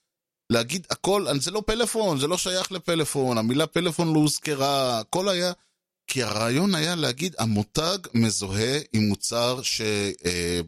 [0.50, 5.52] להגיד הכל, זה לא פלאפון, זה לא שייך לפלאפון, המילה פלאפון לא הוזכרה, הכל היה,
[6.06, 9.80] כי הרעיון היה להגיד, המותג מזוהה עם מוצר ש...
[10.24, 10.60] אה,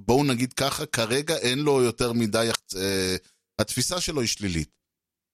[0.00, 3.16] בואו נגיד ככה, כרגע אין לו יותר מדי, אה,
[3.58, 4.70] התפיסה שלו היא שלילית.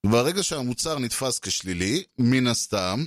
[0.06, 3.04] ברגע שהמוצר נתפס כשלילי, מן הסתם,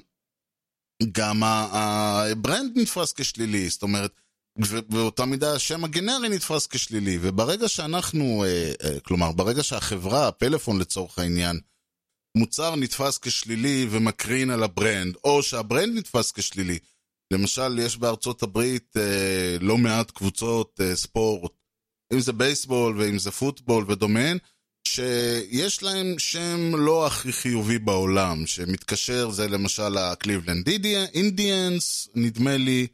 [1.12, 4.12] גם ה brand נתפס כשלילי, זאת אומרת,
[4.62, 10.80] ו- באותה מידה השם הגנרי נתפס כשלילי, וברגע שאנחנו, אה, אה, כלומר, ברגע שהחברה, הפלאפון
[10.80, 11.60] לצורך העניין,
[12.38, 16.80] מוצר נתפס כשלילי ומקרין על ה brand, או שה brand נתפס כשלילי,
[17.34, 21.52] למשל, יש בארצות הברית אה, לא מעט קבוצות ספורט,
[22.14, 24.38] אם זה בייסבול ואם זה פוטבול ודומיהן,
[24.88, 30.70] שיש להם שם לא הכי חיובי בעולם, שמתקשר, זה למשל הקליבלנד
[31.14, 32.88] אינדיאנס, נדמה לי,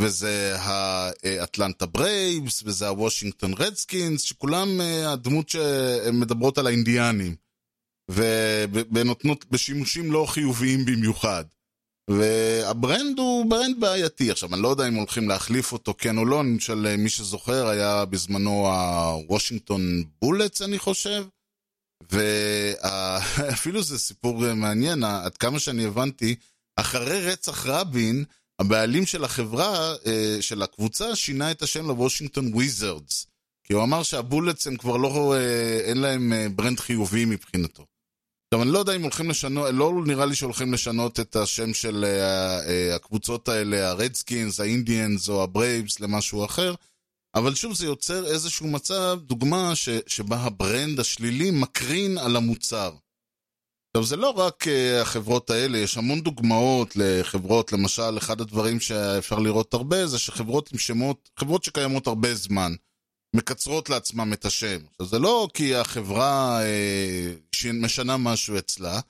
[0.00, 7.36] וזה האטלנטה ברייבס, וזה הוושינגטון רדסקינס, שכולם אה, הדמות שמדברות על האינדיאנים,
[8.92, 11.44] ונותנות בשימושים לא חיוביים במיוחד.
[12.10, 14.30] וה brand הוא brand בעייתי.
[14.30, 18.04] עכשיו, אני לא יודע אם הולכים להחליף אותו כן או לא, למשל, מי שזוכר, היה
[18.04, 21.24] בזמנו הוושינגטון בולטס, אני חושב.
[22.10, 26.34] ואפילו זה סיפור מעניין, עד כמה שאני הבנתי,
[26.76, 28.24] אחרי רצח רבין,
[28.58, 33.26] הבעלים של החברה, אה, של הקבוצה, שינה את השם לוושינגטון וויזרדס.
[33.64, 37.86] כי הוא אמר שהבולטס הם כבר לא, אה, אין להם אה, brand חיובי מבחינתו.
[38.48, 42.04] עכשיו, אני לא יודע אם הולכים לשנות, לא נראה לי שהולכים לשנות את השם של
[42.94, 46.74] הקבוצות האלה, הרדסקינס, האינדיאנס או הברייבס למשהו אחר,
[47.34, 52.92] אבל שוב, זה יוצר איזשהו מצב, דוגמה ש, שבה ה brand השלילי מקרין על המוצר.
[53.96, 59.38] עכשיו, זה לא רק אה, החברות האלה, יש המון דוגמאות לחברות, למשל, אחד הדברים שאפשר
[59.38, 62.72] לראות הרבה זה שחברות עם שמות, חברות שקיימות הרבה זמן.
[63.36, 64.78] מקצרות לעצמם את השם.
[64.90, 67.34] עכשיו, זה לא כי החברה אה,
[67.72, 69.00] משנה משהו אצלה,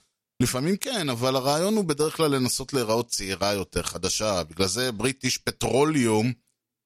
[0.43, 4.43] לפעמים כן, אבל הרעיון הוא בדרך כלל לנסות להיראות צעירה יותר, חדשה.
[4.45, 6.33] בגלל זה British Petroleum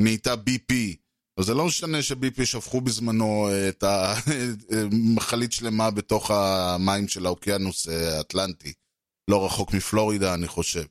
[0.00, 0.74] נהייתה BP.
[1.38, 8.72] אז זה לא משנה ש-BP שפכו בזמנו את המכלית שלמה בתוך המים של האוקיינוס האטלנטי.
[9.30, 10.84] לא רחוק מפלורידה, אני חושב.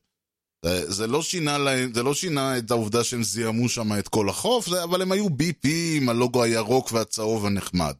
[0.88, 4.69] זה, לא שינה להם, זה לא שינה את העובדה שהם זיהמו שם את כל החוף,
[4.69, 7.95] זה, אבל הם היו BP עם הלוגו הירוק והצהוב הנחמד.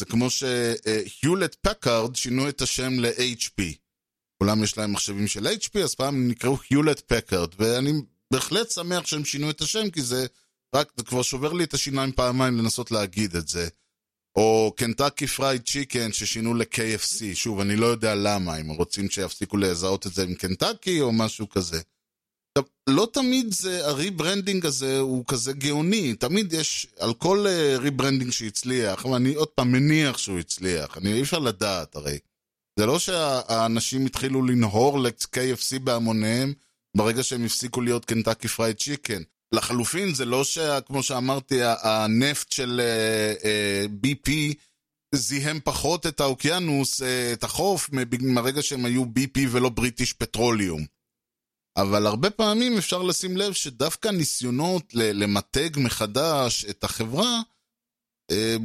[0.00, 3.62] זה כמו ש Hewlett Packard שינו את השם ל-HP.
[4.38, 7.92] כולם יש להם מחשבים של HP, אז פעם הם נקראו Hewlett Packard, ואני
[8.32, 10.26] בהחלט שמח שהם שינו את השם, כי זה
[10.74, 13.68] רק, זה כבר שובר לי את השיניים פעמיים לנסות להגיד את זה.
[14.36, 20.06] או Kentucky Fried Chicken ששינו ל-KFC, שוב, אני לא יודע למה, אם רוצים שיפסיקו לזהות
[20.06, 21.80] את זה עם קנטקי או משהו כזה.
[22.58, 27.46] עכשיו, לא תמיד זה, ה rebranding הזה הוא כזה גאוני, תמיד יש, על כל
[27.78, 32.18] rebranding שהצליח, ואני עוד פעם מניח שהוא הצליח, אני אי אפשר לדעת הרי.
[32.78, 36.52] זה לא שהאנשים התחילו לנהור ל-KFC בהמוניהם
[36.96, 39.22] ברגע שהם הפסיקו להיות Kentucky Fried Chicken.
[39.52, 44.30] לחלופין, זה לא שכמו שאמרתי, הנפט של אה, אה, BP
[45.14, 50.86] זיהם פחות את האוקיינוס, אה, את החוף, מהרגע שהם היו BP ולא British Petroleum.
[51.76, 57.40] אבל הרבה פעמים אפשר לשים לב שדווקא ניסיונות למתג מחדש את החברה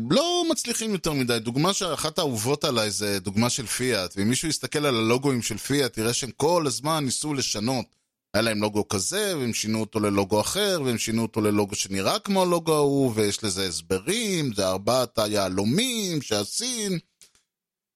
[0.10, 1.40] לא מצליחים יותר מדי.
[1.40, 5.94] דוגמה שאחת האהובות עליי זה דוגמה של פיאט, ואם מישהו יסתכל על הלוגוים של פיאט,
[5.94, 7.86] תראה שהם כל הזמן ניסו לשנות.
[8.36, 12.42] היה להם לוגו כזה, והם שינו אותו ללוגו אחר, והם שינו אותו ללוגו שנראה כמו
[12.42, 17.00] הלוגו ההוא, ויש לזה הסברים, זה ארבעת היהלומים שהסין.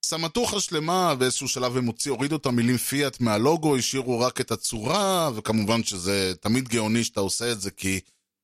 [0.05, 5.29] סמטוחה שלמה, באיזשהו שלב הם הוציאו, הורידו את המילים פיאט מהלוגו, השאירו רק את הצורה,
[5.35, 7.99] וכמובן שזה תמיד גאוני שאתה עושה את זה, כי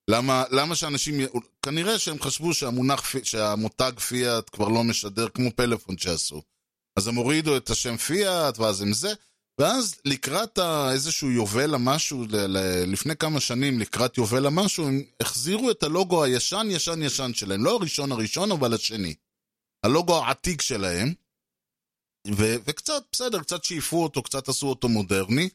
[0.08, 1.20] למה, למה שאנשים,
[1.62, 6.42] כנראה שהם חשבו שהמונח, שהמותג פיאט כבר לא משדר כמו פלאפון שעשו.
[6.96, 9.14] אז הם הורידו את השם פיאט, ואז הם זה.
[9.60, 10.60] ואז לקראת
[10.92, 12.26] איזשהו יובל המשהו,
[12.88, 17.64] לפני כמה שנים, לקראת יובל המשהו, הם החזירו את הלוגו הישן ישן ישן שלהם.
[17.64, 19.16] לא הראשון הראשון, אבל השני.
[19.86, 21.14] הלוגו העתיק שלהם.
[22.28, 25.50] ו- וקצת, בסדר, קצת שאיפו אותו, קצת עשו אותו מודרני.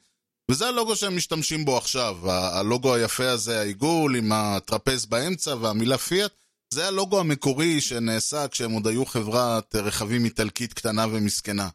[0.51, 2.31] וזה הלוגו שהם משתמשים בו עכשיו.
[2.31, 6.33] הלוגו היפה הזה, העיגול עם הטרפז באמצע והמילה פיאט,
[6.75, 11.69] זה הלוגו המקורי שנעשה כשהם עוד היו חברת רכבים איטלקית קטנה ומסכנה.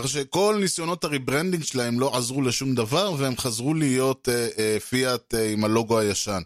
[0.00, 4.80] כך שכל ניסיונות ה rebranding שלהם לא עזרו לשום דבר, והם חזרו להיות אה, אה,
[4.80, 6.42] פיאט אה, עם הלוגו הישן.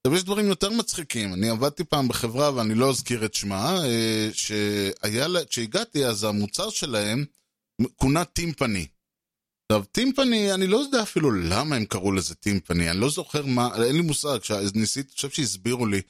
[0.00, 1.34] עכשיו, יש דברים יותר מצחיקים.
[1.34, 7.24] אני עבדתי פעם בחברה, ואני לא אזכיר את שמה, אה, שהיה, כשהגעתי, אז המוצר שלהם
[7.96, 8.86] כונה טימפני.
[9.72, 13.68] עכשיו, טימפני, אני לא יודע אפילו למה הם קראו לזה טימפני, אני לא זוכר מה,
[13.84, 14.38] אין לי מושג,
[14.74, 16.00] ניסיתי, חושב שהסבירו לי.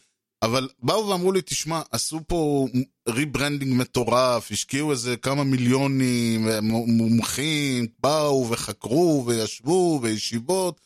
[0.42, 2.66] אבל באו ואמרו לי, תשמע, עשו פה
[3.08, 10.80] rebranding מטורף, השקיעו איזה כמה מיליונים, מומחים, באו וחקרו וישבו וישיבות.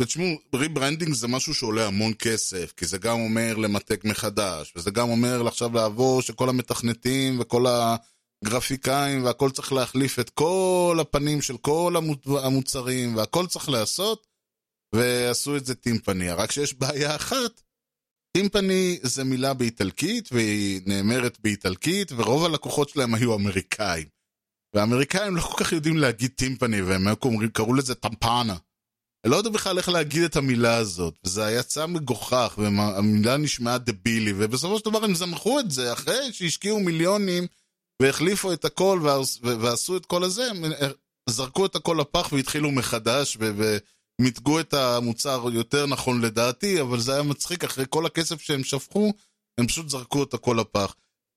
[0.00, 5.10] ותשמעו, rebranding זה משהו שעולה המון כסף, כי זה גם אומר למתג מחדש, וזה גם
[5.10, 7.64] אומר עכשיו לעבור שכל המתכנתים וכל
[8.44, 11.94] הגרפיקאים והכל צריך להחליף את כל הפנים של כל
[12.44, 14.26] המוצרים, והכל צריך להיעשות,
[14.94, 16.30] ועשו את זה טימפני.
[16.30, 17.60] רק שיש בעיה אחת,
[18.36, 24.06] טימפני זה מילה באיטלקית, והיא נאמרת באיטלקית, ורוב הלקוחות שלהם היו אמריקאים.
[24.74, 27.06] והאמריקאים לא כל כך יודעים להגיד טימפני, והם
[27.52, 28.56] קראו לזה טמפנה.
[29.26, 34.78] לא יודע בכלל איך להגיד את המילה הזאת, וזה יצא מגוחך, והמילה נשמעה דבילי, ובסופו
[34.78, 37.46] של דבר הם זמחו את זה, אחרי שהשקיעו מיליונים
[38.02, 39.00] והחליפו את הכל
[39.42, 40.64] ועשו את כל הזה, הם
[41.28, 43.36] זרקו את הכל לפח והתחילו מחדש,
[44.20, 49.12] ומיתגו את המוצר יותר נכון לדעתי, אבל זה היה מצחיק, אחרי כל הכסף שהם שפכו,
[49.58, 50.94] הם פשוט זרקו את הכל לפח.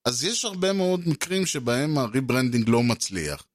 [0.08, 3.46] אז יש הרבה מאוד מקרים שבהם ה rebranding לא מצליח.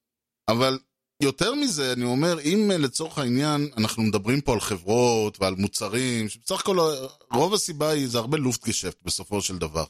[0.49, 0.79] אבל
[1.23, 6.29] יותר מזה, אני אומר, אם אה, לצורך העניין אנחנו מדברים פה על חברות ועל מוצרים,
[6.29, 9.85] שבסך הכל אה, רוב הסיבה היא, זה הרבה לופטגשפט בסופו של דבר.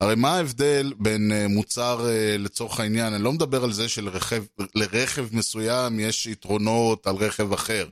[0.00, 2.06] הרי מה ההבדל בין אה, מוצר,
[2.38, 7.88] לצורך העניין, אני לא מדבר על זה שלרכב מסוים יש יתרונות על רכב אחר.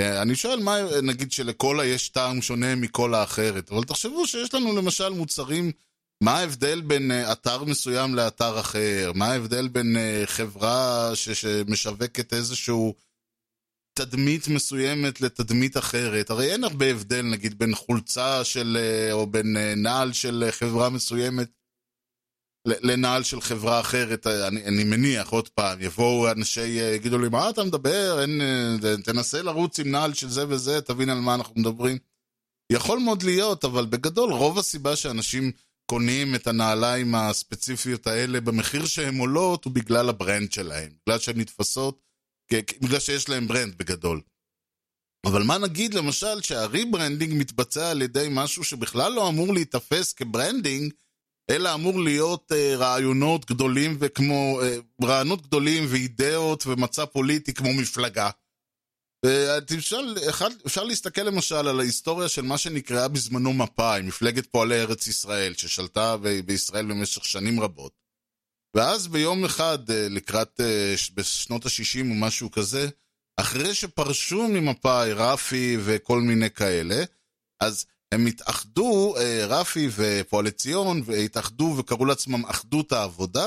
[0.00, 5.08] אני שואל מה, נגיד שלקולה יש טעם שונה מקולה אחרת, אבל תחשבו שיש לנו למשל
[5.08, 5.72] מוצרים
[6.20, 9.12] מה ההבדל בין אה, אתר מסוים לאתר אחר?
[9.14, 12.94] מה ההבדל בין אה, חברה שמשווקת איזשהו
[13.94, 16.30] תדמית מסוימת לתדמית אחרת?
[16.30, 21.48] הרי אין הרבה הבדל, נגיד, בין חולצה של, אה, או בין נעל של חברה מסוימת
[22.66, 27.64] לנעל של חברה אחרת, אני, אני מניח, עוד פעם, יבואו אנשי, יגידו לי, מה אתה
[27.64, 28.20] מדבר?
[28.20, 28.40] אין,
[29.04, 31.98] תנסה לרוץ עם נעל של זה וזה, תבין על מה אנחנו מדברים.
[32.72, 35.52] יכול מאוד להיות, אבל בגדול, רוב הסיבה שאנשים
[35.90, 40.92] קונים את הנעליים הספציפיות האלה במחיר שהן עולות, הוא בגלל ה brand שלהם.
[41.06, 42.00] בגלל שהן נתפסות,
[42.52, 44.20] בגלל שיש להם brand בגדול.
[45.26, 50.27] אבל מה נגיד למשל שה rebranding מתבצע על ידי משהו שבכלל לא אמור להיתפס כ
[50.27, 50.92] branding,
[51.50, 58.30] אלא אמור להיות אה, רעיונות גדולים וכמו, אה, רעיונות גדולים ואידאות ומצע פוליטי כמו מפלגה.
[59.78, 60.00] אפשר,
[60.66, 66.16] אפשר להסתכל למשל על ההיסטוריה של מה שנקראה בזמנו מפא"י, מפלגת פועלי ארץ ישראל, ששלטה
[66.44, 68.04] בישראל במשך שנים רבות.
[68.76, 72.88] ואז ביום אחד, אה, לקראת, אה, בשנות ה-60 או משהו כזה,
[73.36, 77.04] אחרי שפרשו ממפא"י רפי וכל מיני כאלה,
[77.60, 83.46] אז הם התאחדו, אה, רפי ופועלי ציון, והתאחדו וקראו לעצמם אחדות העבודה,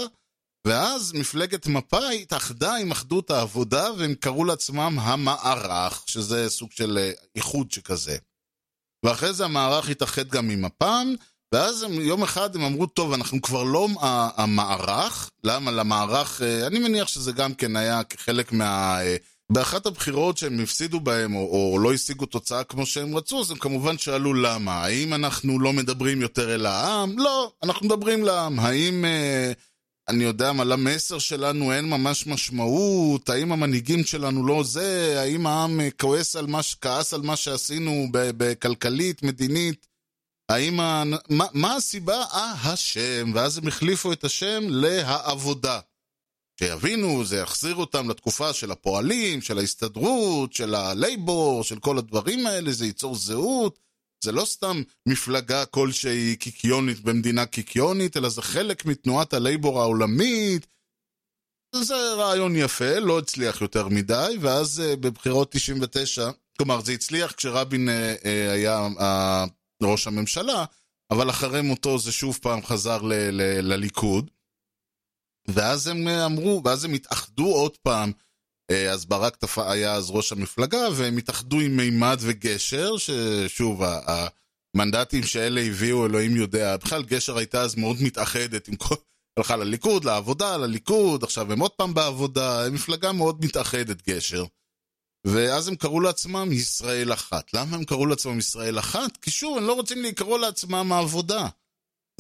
[0.68, 7.12] ואז מפלגת מפא"י התאחדה עם אחדות העבודה והם קראו לעצמם המערך, שזה סוג של אה,
[7.36, 8.18] איחוד שכזה.
[9.06, 11.16] ואחרי זה המערך התאחד גם עם מפ"ם,
[11.54, 13.88] ואז הם, יום אחד הם אמרו, טוב, אנחנו כבר לא
[14.38, 15.72] המערך, למה?
[15.72, 19.00] למערך, אה, אני מניח שזה גם כן היה כחלק מה...
[19.52, 23.52] אה, באחת הבחירות שהם הפסידו בהם, או, או לא השיגו תוצאה כמו שהם רצו, אז
[23.52, 24.84] הם כמובן שאלו למה.
[24.84, 27.20] האם אנחנו לא מדברים יותר אל העם?
[27.20, 28.60] לא, אנחנו מדברים לעם.
[28.60, 29.06] האם...
[29.06, 29.52] אה,
[30.10, 35.80] אני יודע מה, למסר שלנו אין ממש משמעות, האם המנהיגים שלנו לא זה, האם העם
[36.02, 39.88] כועס על מה, כעס על מה שעשינו בכלכלית, מדינית,
[40.50, 41.04] האם ה...
[41.30, 42.24] מה, מה הסיבה?
[42.34, 45.80] אה, השם, ואז הם החליפו את השם להעבודה.
[46.60, 52.72] שיבינו, זה יחזיר אותם לתקופה של הפועלים, של ההסתדרות, של הלייבור, של כל הדברים האלה,
[52.72, 53.80] זה ייצור זהות.
[54.24, 60.68] זה לא סתם מפלגה כלשהי קיקיונית במדינה קיקיונית, אלא זה חלק מתנועת הלייבור העולמית.
[61.76, 67.90] זה רעיון יפה, לא הצליח יותר מדי, ואז uh, בבחירות 99, כלומר זה הצליח כשרבין
[67.90, 68.88] uh, uh, היה
[69.84, 70.66] ראש הממשלה,
[71.12, 74.32] אבל אחרי מותו זה שוב פעם חזר ל- ל- לליכוד.
[75.50, 78.12] ואז הם אמרו, ואז הם התאחדו עוד פעם
[78.72, 83.82] אה, אז ברק היה אז ראש המפלגה, והם התאחדו עם מימד וגשר, ששוב,
[84.76, 88.96] המנדטים שאלה הביאו, אלוהים יודע, בכלל גשר הייתה אז מאוד מתאחדת עם כל...
[89.38, 94.46] הלכה לליכוד, לעבודה, לליכוד, עכשיו הם עוד פעם בעבודה, הם מפלגה מאוד מתאחדת, גשר.
[95.28, 97.54] ואז הם קראו לעצמם ישראל אחת.
[97.54, 99.18] למה הם קראו לעצמם ישראל אחת?
[99.18, 101.48] כי שוב, הם לא רוצים לקרוא לעצמם העבודה.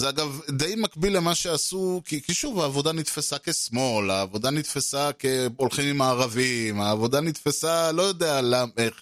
[0.02, 6.02] זה אגב די מקביל למה שעשו, כי, שוב, העבודה נתפסה כשמאל, העבודה נתפסה כהולכים עם
[6.02, 9.02] הערבים, העבודה נתפסה, לא יודע למה, איך,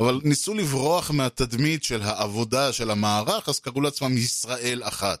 [0.00, 5.20] אבל ניסו לברוח מהתדמית של העבודה של המערך, אז קראו לעצמם ישראל אחת.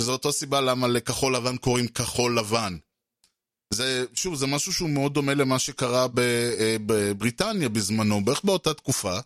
[0.00, 2.76] וזו אותה סיבה למה לכחול לבן קוראים כחול לבן.
[3.74, 9.18] זה, שוב, זה משהו שהוא מאוד דומה למה שקרה אה, בבריטניה בזמנו, בערך באותה תקופה,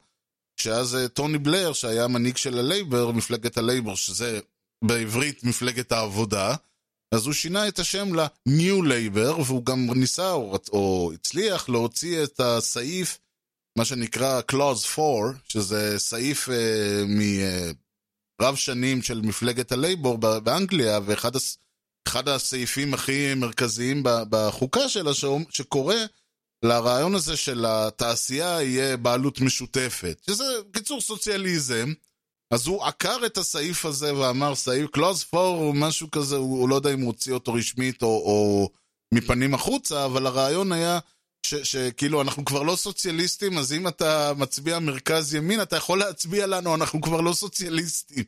[0.56, 4.40] שאז אה, טוני בלר, שהיה המנהיג של הלייבר, מפלגת הלייבר, שזה
[4.82, 6.54] בעברית מפלגת העבודה,
[7.14, 12.24] אז הוא שינה את השם ל- New Labour, והוא גם ניסה או, או הצליח להוציא
[12.24, 13.18] את הסעיף,
[13.78, 21.58] מה שנקרא Clause 4, שזה סעיף אה, מרב שנים של מפלגת הלייבור באנגליה, ואחד הס,
[22.14, 25.10] הסעיפים הכי מרכזיים בחוקה שלה,
[25.50, 25.96] שקורא
[26.64, 31.92] לרעיון הזה של התעשייה יהיה בעלות משותפת, שזה קיצור סוציאליזם.
[32.52, 36.68] אז הוא עקר את הסעיף הזה ואמר סעיף קלוז פור או משהו כזה, הוא, הוא
[36.68, 38.68] לא יודע אם הוא הוציא אותו רשמית או, או
[39.14, 40.98] מפנים החוצה, אבל הרעיון היה
[41.46, 46.74] שכאילו אנחנו כבר לא סוציאליסטים, אז אם אתה מצביע מרכז ימין, אתה יכול להצביע לנו,
[46.74, 48.24] אנחנו כבר לא סוציאליסטים.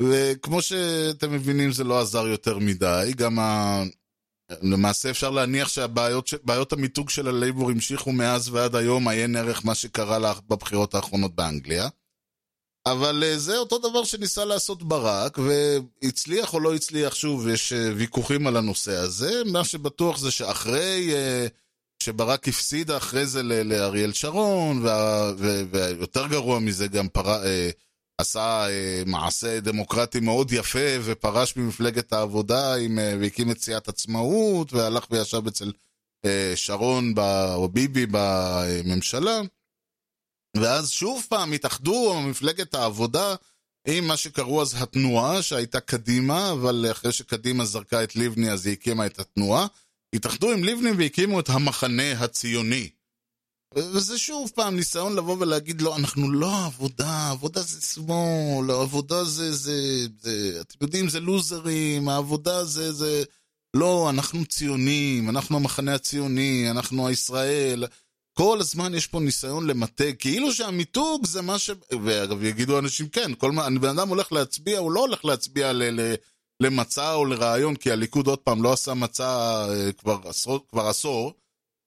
[0.00, 3.82] וכמו שאתם מבינים זה לא עזר יותר מדי, גם ה...
[4.62, 10.34] למעשה אפשר להניח שבעיות המיתוג של הלייבור המשיכו מאז ועד היום, עיין ערך מה שקרה
[10.48, 11.88] בבחירות האחרונות באנגליה.
[12.86, 17.90] אבל אה, זה אותו דבר שניסה לעשות ברק, והצליח או לא הצליח, שוב, יש אה,
[17.96, 19.42] ויכוחים על הנושא הזה.
[19.46, 21.46] מה שבטוח זה שאחרי אה,
[22.02, 24.86] שברק הפסיד אחרי זה לאריאל שרון,
[25.70, 27.42] ויותר גרוע מזה גם פר...
[28.18, 28.66] עשה
[29.06, 35.72] מעשה דמוקרטי מאוד יפה ופרש ממפלגת העבודה עם, והקים את סיעת עצמאות, והלך וישב אצל
[36.54, 37.14] שרון
[37.54, 39.40] או ביבי בממשלה.
[40.56, 43.34] ואז שוב פעם התאחדו מפלגת העבודה
[43.88, 48.72] עם מה שקראו אז התנועה, שהייתה קדימה, אבל אחרי שקדימה זרקה את לבני אז היא
[48.72, 49.66] הקימה את התנועה.
[50.14, 52.90] התאחדו עם לבני והקימו את המחנה הציוני.
[53.74, 59.52] וזה שוב פעם ניסיון לבוא ולהגיד לא, אנחנו לא עבודה, עבודה זה שמאל, עבודה זה,
[59.52, 63.24] זה, זה, אתם יודעים, זה לוזרים, העבודה זה, זה,
[63.76, 67.84] לא, אנחנו ציונים, אנחנו המחנה הציוני, אנחנו הישראל.
[68.36, 71.70] כל הזמן יש פה ניסיון למתג, כאילו שהמיתוג זה מה ש...
[72.04, 73.68] ואגב, יגידו אנשים, כן, כל מה...
[73.80, 75.82] בן אדם הולך להצביע, הוא לא הולך להצביע ל...
[75.82, 76.14] ל...
[76.60, 81.32] למצע או לרעיון, כי הליכוד עוד פעם לא עשה מצע אה, כבר עשור, כבר עשור,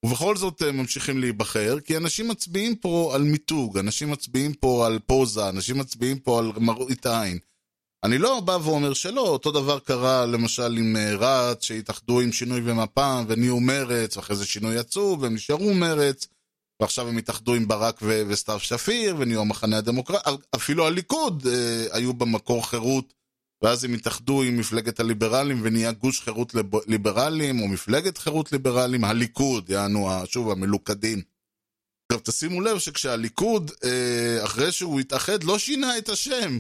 [0.06, 5.00] ובכל זאת הם ממשיכים להיבחר, כי אנשים מצביעים פה על מיתוג, אנשים מצביעים פה על
[5.06, 7.40] פוזה, אנשים מצביעים פה על מראית עין.
[8.04, 12.62] אני לא בא ואומר שלא, אותו דבר קרה למשל עם אה, רץ, שהתאחדו עם שינוי
[12.64, 16.28] ומפ"ם ונהיו מרץ, ואחרי זה שינוי עצוב, והם נשארו מרץ.
[16.82, 22.14] ועכשיו הם התאחדו עם ברק ו- וסתיו שפיר, ונהיו המחנה הדמוקרטי, אפילו הליכוד אה, היו
[22.14, 23.14] במקור חירות,
[23.64, 29.04] ואז הם התאחדו עם מפלגת הליברלים, ונהיה גוש חירות ליב- ליברלים, או מפלגת חירות ליברלים,
[29.04, 31.22] הליכוד, יענו, שוב, המלוכדים.
[32.12, 36.58] עכשיו, תשימו לב שכשהליכוד, אה, אחרי שהוא התאחד, לא שינה את השם.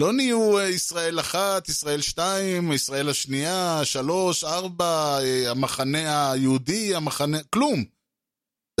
[0.00, 7.38] לא נהיו אה, ישראל אחת, ישראל שתיים, ישראל השנייה, שלוש, ארבע, אה, המחנה היהודי, המחנה...
[7.50, 7.84] כלום.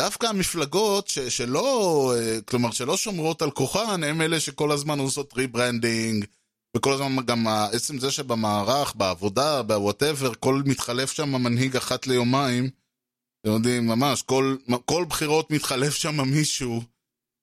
[0.00, 5.34] דווקא המפלגות ש, שלא, אה, כלומר, שלא שומרות על כוחן, הם אלה שכל הזמן עושות
[5.34, 6.24] rebranding,
[6.76, 12.70] וכל הזמן גם עצם זה שבמערך, בעבודה, ב whatever, כל מתחלף שם מנהיג אחת ליומיים,
[13.40, 16.82] אתם יודעים, ממש, כל, כל בחירות מתחלף שם מישהו.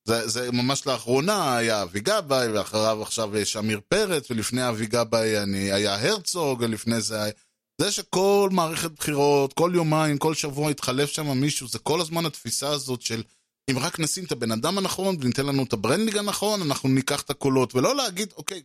[0.08, 5.38] זה, זה ממש לאחרונה היה אבי גבאי, ואחריו עכשיו יש עמיר פרץ, ולפני אבי גבאי
[5.72, 7.34] היה הרצוג, ולפני זה היה...
[7.78, 12.70] זה שכל מערכת בחירות, כל יומיים, כל שבוע יתחלף שם מישהו, זה כל הזמן התפיסה
[12.70, 13.24] הזאת של
[13.72, 17.22] אם רק נשים את הבן אדם הנכון וניתן לנו את ה branding הנכון, אנחנו ניקח
[17.22, 18.62] את הקולות, ולא להגיד, אוקיי,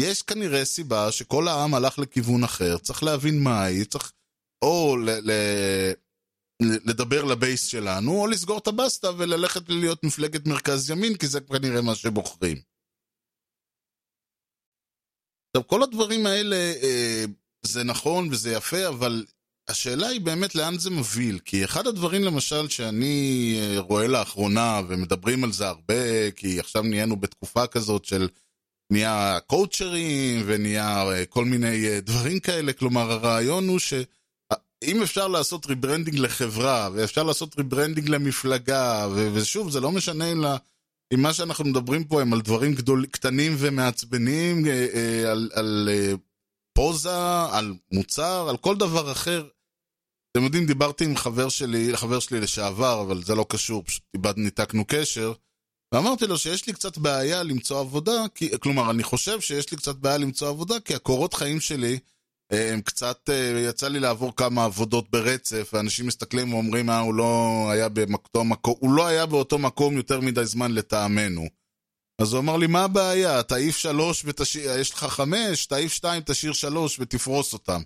[0.00, 4.12] יש כנראה סיבה שכל העם הלך לכיוון אחר, צריך להבין מה היא, צריך
[4.64, 5.92] או ל- ל-
[6.90, 11.40] לדבר ל base שלנו, או לסגור את הבסטה וללכת להיות מפלגת מרכז ימין, כי זה
[11.40, 12.56] כנראה מה שבוחרים.
[15.56, 17.24] עכשיו, כל הדברים האלה, אה,
[17.62, 19.24] זה נכון וזה יפה, אבל
[19.70, 21.38] השאלה היא באמת לאן זה מוביל.
[21.44, 27.16] כי אחד הדברים למשל שאני אה, רואה לאחרונה, ומדברים על זה הרבה, כי עכשיו נהיינו
[27.16, 28.28] בתקופה כזאת של
[28.92, 35.66] נהיה קואוצ'רים ונהיה אה, כל מיני אה, דברים כאלה, כלומר הרעיון הוא שאם אפשר לעשות
[35.66, 40.56] rebranding לחברה, ואפשר לעשות rebranding למפלגה, ושוב, זה לא משנה אם, לה,
[41.14, 44.64] אם מה שאנחנו מדברים פה הם על דברים גדול, קטנים ומעצבנים,
[45.26, 45.88] על, על
[46.80, 49.48] פוזה, על מוצר, על כל דבר אחר.
[50.32, 54.34] אתם יודעים, דיברתי עם חבר שלי, חבר שלי לשעבר, אבל זה לא קשור, פשוט איבד,
[54.36, 55.32] ניתקנו קשר.
[55.94, 59.94] ואמרתי לו שיש לי קצת בעיה למצוא עבודה, כי, כלומר, אני חושב שיש לי קצת
[59.96, 61.98] בעיה למצוא עבודה, כי הקורות חיים שלי,
[62.52, 67.14] אה, הם קצת, אה, יצא לי לעבור כמה עבודות ברצף, ואנשים מסתכלים ואומרים, אה, הוא
[67.14, 71.59] לא היה באותו מקום, הוא לא היה באותו מקום יותר מדי זמן לטעמנו.
[72.20, 73.42] אז הוא אמר לי, מה הבעיה?
[73.42, 77.80] תעיף שלוש ותשאיר, יש לך חמש, תעיף שתיים, תשאיר שלוש ותפרוס אותם.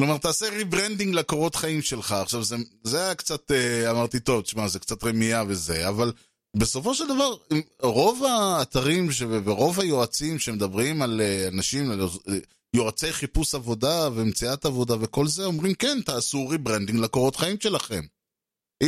[0.00, 2.12] כלומר, תעשה rebranding לקורות חיים שלך.
[2.12, 6.12] עכשיו, זה, זה היה קצת, אה, אמרתי, טוב, תשמע, זה קצת רמייה וזה, אבל
[6.56, 7.34] בסופו של דבר,
[7.82, 9.22] רוב האתרים ש...
[9.44, 12.34] ורוב היועצים שמדברים על אה, אנשים, על אה,
[12.74, 18.02] יועצי חיפוש עבודה ומציאת עבודה וכל זה, אומרים, כן, תעשו rebranding לקורות חיים שלכם.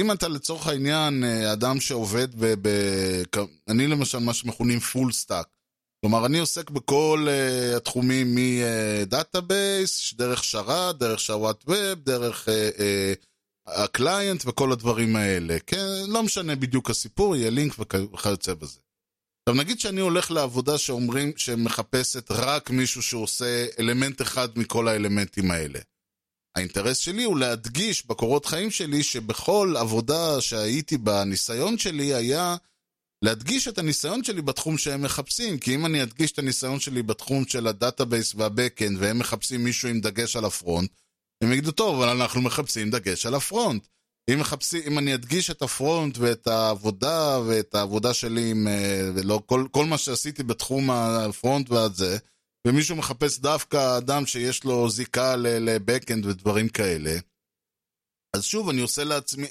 [0.01, 2.55] אם אתה לצורך העניין אה, אדם שעובד ב...
[2.63, 2.69] ב...
[3.69, 5.47] אני למשל, מה שמכונים full stack.
[6.01, 12.49] כלומר, אני עוסק בכל אה, התחומים מ database, דרך שרת, דרך שרת web, דרך
[13.67, 15.57] ה client אה, אה, וכל הדברים האלה.
[15.67, 18.81] כן, לא משנה בדיוק הסיפור, יהיה לינק וכיוצא בזה.
[19.49, 25.79] עכשיו נגיד שאני הולך לעבודה שאומרים שמחפשת רק מישהו שעושה אלמנט אחד מכל האלמנטים האלה.
[26.57, 32.57] האינטרס שלי הוא להדגיש בקורות חיים שלי שבכל עבודה שהייתי בניסיון שלי היה
[33.23, 37.45] להדגיש את הניסיון שלי בתחום שהם מחפשים, כי אם אני אדגיש את הניסיון שלי בתחום
[37.47, 40.91] של ה database וה backend והם מחפשים מישהו עם דגש על ה front,
[41.43, 43.87] הם יגידו, טוב, אבל אנחנו מחפשים דגש על ה front.
[44.31, 49.11] אם, מחפשים, אם אני אדגיש את ה front ואת העבודה ואת העבודה שלי עם, אה,
[49.15, 52.19] ולא, כל, כל מה שעשיתי בתחום ה front והזה,
[52.67, 57.19] ומישהו מחפש דווקא אדם שיש לו זיקה ל backend ודברים כאלה,
[58.37, 59.47] אז שוב, אני עושה לעצמי,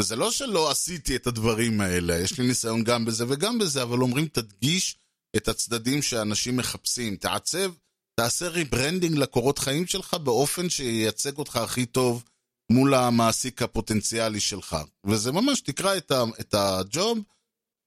[0.00, 3.98] וזה לא שלא עשיתי את הדברים האלה, יש לי ניסיון גם בזה וגם בזה, אבל
[3.98, 4.96] אומרים, תדגיש
[5.36, 7.72] את הצדדים שאנשים מחפשים, תעצב,
[8.20, 12.24] תעשה rebranding לקורות חיים שלך באופן שייצג אותך הכי טוב
[12.72, 14.76] מול המעסיק הפוטנציאלי שלך.
[15.06, 16.12] וזה ממש, תקרא את,
[16.54, 17.18] ה, ה job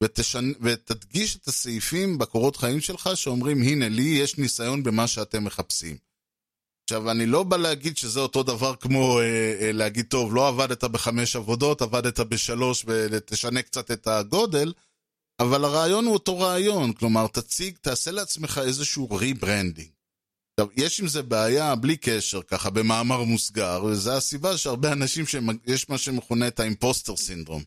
[0.04, 0.52] ותשנ...
[0.62, 5.98] ותדגיש את הסעיפים בקורות חיים שלך שאומרים, הנה, לי יש ניסיון במה שאתם מחפשים.
[6.84, 9.24] עכשיו, אני לא בא להגיד שזה אותו דבר כמו אה,
[9.62, 14.74] אה, להגיד, טוב, לא עבדת בחמש עבודות, עבדת בשלוש ותשנה קצת את הגודל,
[15.40, 19.90] אבל הרעיון הוא אותו רעיון, כלומר, תציג, תעשה לעצמך איזשהו rebranding.
[20.60, 25.26] עכשיו, יש עם זה בעיה בלי קשר, ככה, במאמר מוסגר, וזו הסיבה שהרבה אנשים,
[25.66, 27.64] יש מה שמכונה את האימפוסטר סינדרום.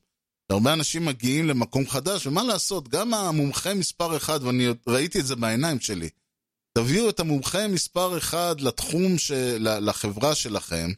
[0.50, 5.36] הרבה אנשים מגיעים למקום חדש, ומה לעשות, גם המומחה מספר אחד, ואני ראיתי את זה
[5.36, 6.08] בעיניים שלי,
[6.78, 10.90] תביאו את המומחה מספר אחד לתחום, של, לחברה שלכם,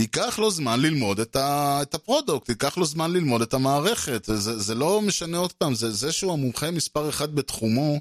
[0.00, 4.24] ייקח לו זמן ללמוד את, ה, את הפרודוקט, ייקח לו זמן ללמוד את המערכת.
[4.24, 8.00] זה, זה לא משנה עוד פעם, זה, זה שהוא המומחה מספר אחד בתחומו,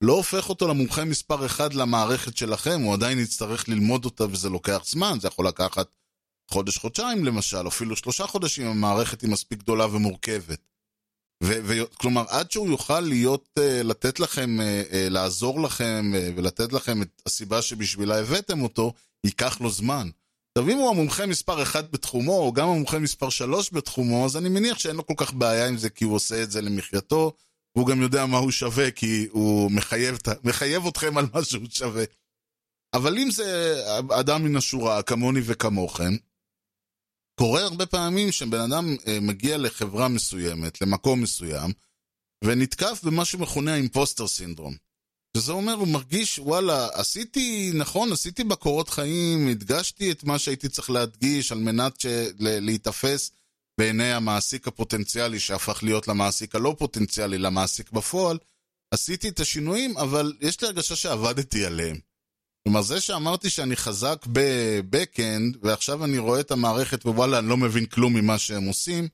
[0.00, 4.82] לא הופך אותו למומחה מספר אחד למערכת שלכם, הוא עדיין יצטרך ללמוד אותה וזה לוקח
[4.86, 5.86] זמן, זה יכול לקחת
[6.50, 10.58] חודש, חודשיים למשל, אפילו שלושה חודשים, המערכת היא מספיק גדולה ומורכבת.
[11.94, 17.02] כלומר, עד שהוא יוכל להיות, uh, לתת לכם, uh, uh, לעזור לכם uh, ולתת לכם
[17.02, 18.92] את הסיבה שבשבילה הבאתם אותו,
[19.24, 20.08] ייקח לו זמן.
[20.58, 24.48] עכשיו, אם הוא המומחה מספר 1 בתחומו, או גם המומחה מספר 3 בתחומו, אז אני
[24.48, 27.32] מניח שאין לו כל כך בעיה עם זה, כי הוא עושה את זה למחייתו,
[27.76, 32.04] והוא גם יודע מה הוא שווה, כי הוא מחייב, מחייב אתכם על מה שהוא שווה.
[32.94, 33.76] אבל אם זה
[34.20, 36.16] אדם מן השורה, כמוני וכמוכם,
[37.34, 41.72] קורה הרבה פעמים שבן אדם אה, מגיע לחברה מסוימת, למקום מסוים,
[42.44, 44.76] ונתקף במה שמכונה האימפוסטר סינדרום.
[45.36, 50.90] שזה אומר, הוא מרגיש, וואלה, עשיתי, נכון, עשיתי בקורות חיים, הדגשתי את מה שהייתי צריך
[50.90, 52.30] להדגיש על מנת של...
[52.38, 53.30] להיתפס
[53.78, 58.38] בעיני המעסיק הפוטנציאלי שהפך להיות למעסיק הלא פוטנציאלי, למעסיק בפועל.
[58.90, 61.96] עשיתי את השינויים, אבל יש לי הרגשה שעבדתי עליהם.
[62.68, 67.86] כלומר, זה שאמרתי שאני חזק בבקאנד, ועכשיו אני רואה את המערכת ווואלה, אני לא מבין
[67.86, 69.08] כלום ממה שהם עושים,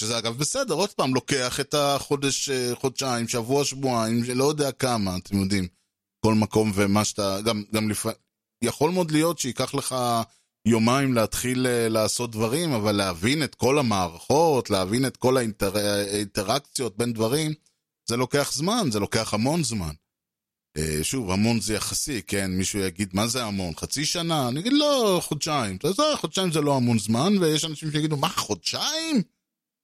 [0.00, 5.16] שזה אגב בסדר, עוד פעם, לוקח את החודש, אה, חודשיים, שבוע, שבועיים, לא יודע כמה,
[5.16, 5.68] אתם יודעים,
[6.24, 8.18] כל מקום ומה שאתה, גם, גם לפעמים,
[8.64, 9.94] יכול מאוד להיות שייקח לך
[10.68, 15.76] יומיים להתחיל אה, לעשות דברים, אבל להבין את כל המערכות, להבין את כל האינטר...
[15.76, 17.52] האינטראקציות בין דברים,
[18.08, 19.92] זה לוקח זמן, זה לוקח המון זמן.
[20.76, 22.50] אה, שוב, המון זה יחסי, כן?
[22.50, 23.74] מישהו יגיד, מה זה המון?
[23.74, 24.48] חצי שנה?
[24.48, 25.76] אני אגיד, לא, חודשיים.
[25.76, 29.22] אתה יודע, חודשיים זה לא המון זמן, ויש אנשים שיגידו, מה, חודשיים?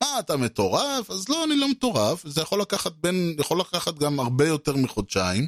[0.03, 1.11] מה, אתה מטורף?
[1.11, 2.27] אז לא, אני לא מטורף.
[2.27, 5.47] זה יכול לקחת בין, יכול לקחת גם הרבה יותר מחודשיים,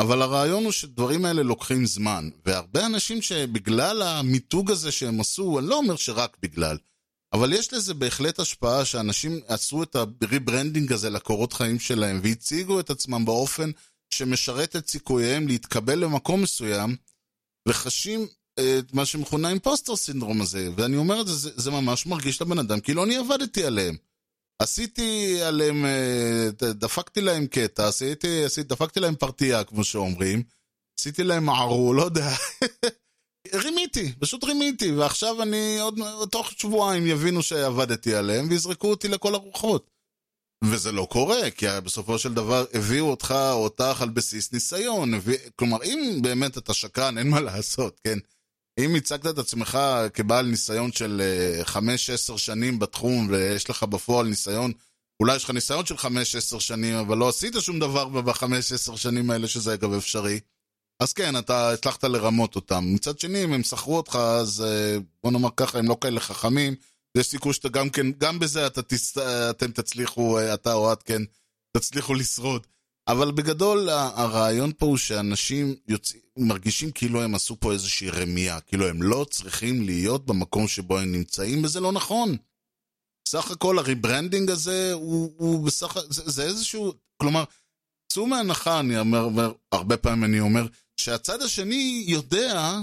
[0.00, 2.28] אבל הרעיון הוא שדברים האלה לוקחים זמן.
[2.46, 6.76] והרבה אנשים שבגלל המיתוג הזה שהם עשו, אני לא אומר שרק בגלל,
[7.32, 12.80] אבל יש לזה בהחלט השפעה שאנשים עשו את ה rebranding הזה לקורות חיים שלהם, והציגו
[12.80, 13.70] את עצמם באופן
[14.10, 16.96] שמשרת את סיכוייהם להתקבל למקום מסוים,
[17.68, 18.26] וחשים
[18.58, 22.42] אה, את מה שמכונה impostor syndrome הזה, ואני אומר את זה, זה, זה ממש מרגיש
[22.42, 23.96] לבן אדם כאילו אני עבדתי עליהם.
[24.58, 30.42] עשיתי עליהם, אה, דפקתי להם קטע, עשיתי, עשיתי, דפקתי להם פרטייה, כמו שאומרים,
[31.00, 32.30] עשיתי להם מערו, לא יודע.
[33.54, 35.98] רימיתי, פשוט רימיתי, ועכשיו אני עוד,
[36.30, 39.90] תוך שבועיים יבינו שעבדתי עליהם ויזרקו אותי לכל הרוחות.
[40.64, 45.12] וזה לא קורה, כי בסופו של דבר הביאו אותך או אותך על בסיס ניסיון.
[45.56, 48.18] כלומר, אם באמת אתה שקרן, אין מה לעשות, כן?
[48.78, 49.78] אם הצגת את עצמך
[50.14, 54.72] כבעל ניסיון של אה, חמש-עשר שנים בתחום, ויש לך בפועל ניסיון,
[55.20, 59.48] אולי יש לך ניסיון של חמש-עשר שנים, אבל לא עשית שום דבר בחמש-עשר שנים האלה,
[59.48, 60.40] שזה אגב אפשרי,
[61.00, 62.84] אז כן, אתה הצלחת לרמות אותם.
[62.94, 66.74] מצד שני, אם הם שכרו אותך, אז אה, בוא נאמר ככה, הם לא כאלה חכמים,
[67.16, 69.18] יש סיכוי שאתה גם כן, גם בזה אתה תס...
[69.50, 71.22] אתם תצליחו, אה, אתה או את כן,
[71.76, 72.66] תצליחו לשרוד.
[73.08, 78.88] אבל בגדול, הרעיון פה הוא שאנשים יוצאים, מרגישים כאילו הם עשו פה איזושהי רמייה, כאילו
[78.88, 82.36] הם לא צריכים להיות במקום שבו הם נמצאים, וזה לא נכון.
[83.28, 87.44] סך הכל ה rebranding הזה הוא, הוא בסך, זה, זה איזשהו, כלומר,
[88.12, 92.78] צאו מהנחה, אני אומר, הרבה פעמים אני אומר, שהצד השני יודע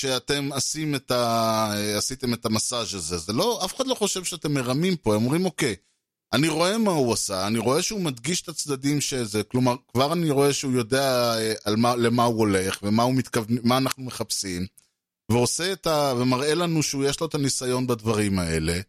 [0.00, 1.72] שאתם עשים את ה...
[1.96, 3.18] עשיתם את המסאז' הזה.
[3.18, 5.74] זה לא, אף אחד לא חושב שאתם מרמים פה, הם אומרים, אוקיי,
[6.32, 10.30] אני רואה מה הוא עשה, אני רואה שהוא מדגיש את הצדדים שזה, כלומר, כבר אני
[10.30, 14.66] רואה שהוא יודע אה, על מה, למה הוא הולך, ומה הוא מתכוון, מה אנחנו מחפשים,
[15.30, 16.14] ועושה את ה...
[16.16, 18.80] ומראה לנו שהוא יש לו את הניסיון בדברים האלה,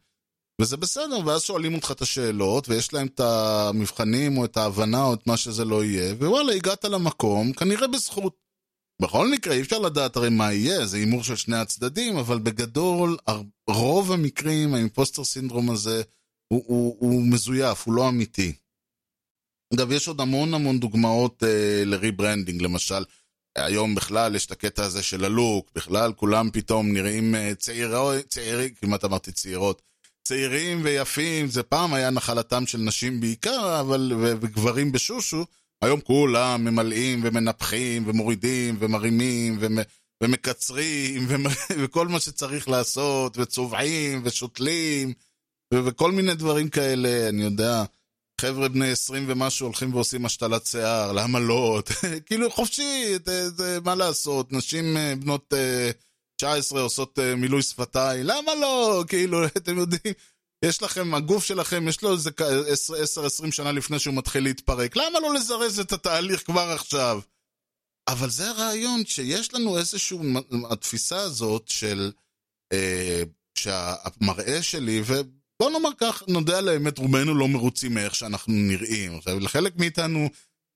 [0.62, 5.14] וזה בסדר, ואז שואלים אותך את השאלות, ויש להם את המבחנים, או את ההבנה, או
[5.14, 8.49] את מה שזה לא יהיה, ווואלה, הגעת למקום, כנראה בזכות.
[9.02, 13.18] בכל מקרה, אי אפשר לדעת הרי מה יהיה, זה הימור של שני הצדדים, אבל בגדול,
[13.70, 16.02] רוב המקרים, ה impostor syndrome הזה,
[16.48, 18.54] הוא, הוא, הוא מזויף, הוא לא אמיתי.
[19.74, 23.04] אגב, יש עוד המון המון דוגמאות אה, ל rebranding, למשל,
[23.56, 28.70] היום בכלל יש את הקטע הזה של הלוק, בכלל כולם פתאום נראים אה, צעירים, צעירים,
[28.74, 29.82] כמעט אמרתי צעירות,
[30.24, 35.46] צעירים ויפים, זה פעם היה נחלתם של נשים בעיקר, אבל, וגברים בשושו,
[35.82, 39.78] היום כולם ממלאים ומנפחים ומורידים ומרימים ומ,
[40.24, 41.28] ומקצרים
[41.84, 45.14] וכל מה שצריך לעשות, וצובעים ושותלים
[45.74, 47.84] וכל מיני דברים כאלה, אני יודע.
[48.42, 51.82] חבר'ה בני 20 ומשהו הולכים ועושים השתלת שיער, למה לא?
[52.26, 54.52] כאילו חופשי, זה, זה, מה לעשות?
[54.52, 55.54] נשים אה, בנות
[56.36, 59.04] 19 אה, עושות אה, מילוי שפתיים, למה לא?
[59.08, 60.14] כאילו, אתם יודעים,
[60.66, 62.30] יש לכם, הגוף שלכם, יש לו איזה
[63.48, 64.96] 10-20 שנה לפני שהוא מתחיל להתפרק.
[64.96, 67.20] למה לא לזרז את התהליך כבר עכשיו?
[68.08, 70.24] אבל זה הרעיון, שיש לנו איזשהו,
[70.70, 72.12] התפיסה הזאת של,
[72.74, 73.24] אה,
[73.56, 79.18] שהמראה שלי, ובוא נאמר כך, נודה על האמת, רובנו לא מרוצים מאיך שאנחנו נראים.
[79.18, 80.30] עכשיו, לחלק מאיתנו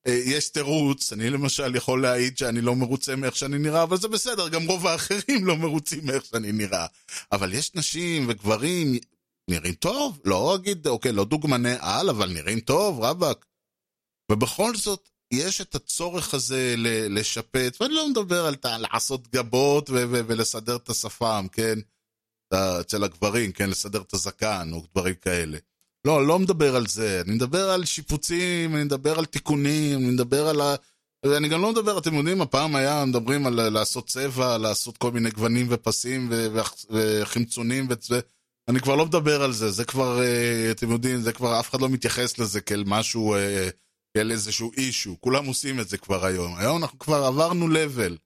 [0.07, 4.07] אה, יש תירוץ, אני למשל יכול להעיד שאני לא מרוצה מאיך שאני נראה, אבל זה
[4.07, 6.85] בסדר, גם רוב האחרים לא מרוצים מאיך שאני נראה.
[7.31, 8.95] אבל יש נשים וגברים,
[9.49, 13.45] נראים טוב, לא אגיד, אוקיי, לא דוגמני על, אבל נראים טוב, רבאק.
[14.31, 16.75] ובכל זאת, יש את הצורך הזה
[17.09, 21.79] לשפץ, ואני לא מדבר על לעשות גבות ו- ו- ולסדר את השפם, כן?
[22.53, 23.69] אצל הגברים, כן?
[23.69, 25.57] לסדר את הזקן או דברים כאלה.
[26.07, 30.47] לא, לא מדבר על זה, אני מדבר על שיפוצים, אני מדבר על תיקונים, אני מדבר
[30.47, 30.75] על ה...
[31.25, 35.31] ואני גם לא מדבר, אתם יודעים, הפעם היה, מדברים על לעשות צבע, לעשות כל מיני
[35.31, 36.29] גוונים ופסים
[36.89, 38.19] וחמצונים וזה.
[38.69, 41.81] אני כבר לא מדבר על זה, זה כבר, אה, אתם יודעים, זה כבר, אף אחד
[41.81, 43.69] לא מתייחס לזה כאל משהו, אה,
[44.17, 45.17] כאל איזשהו אישו.
[45.19, 46.55] כולם עושים את זה כבר היום.
[46.57, 48.17] היום אנחנו כבר עברנו לבל.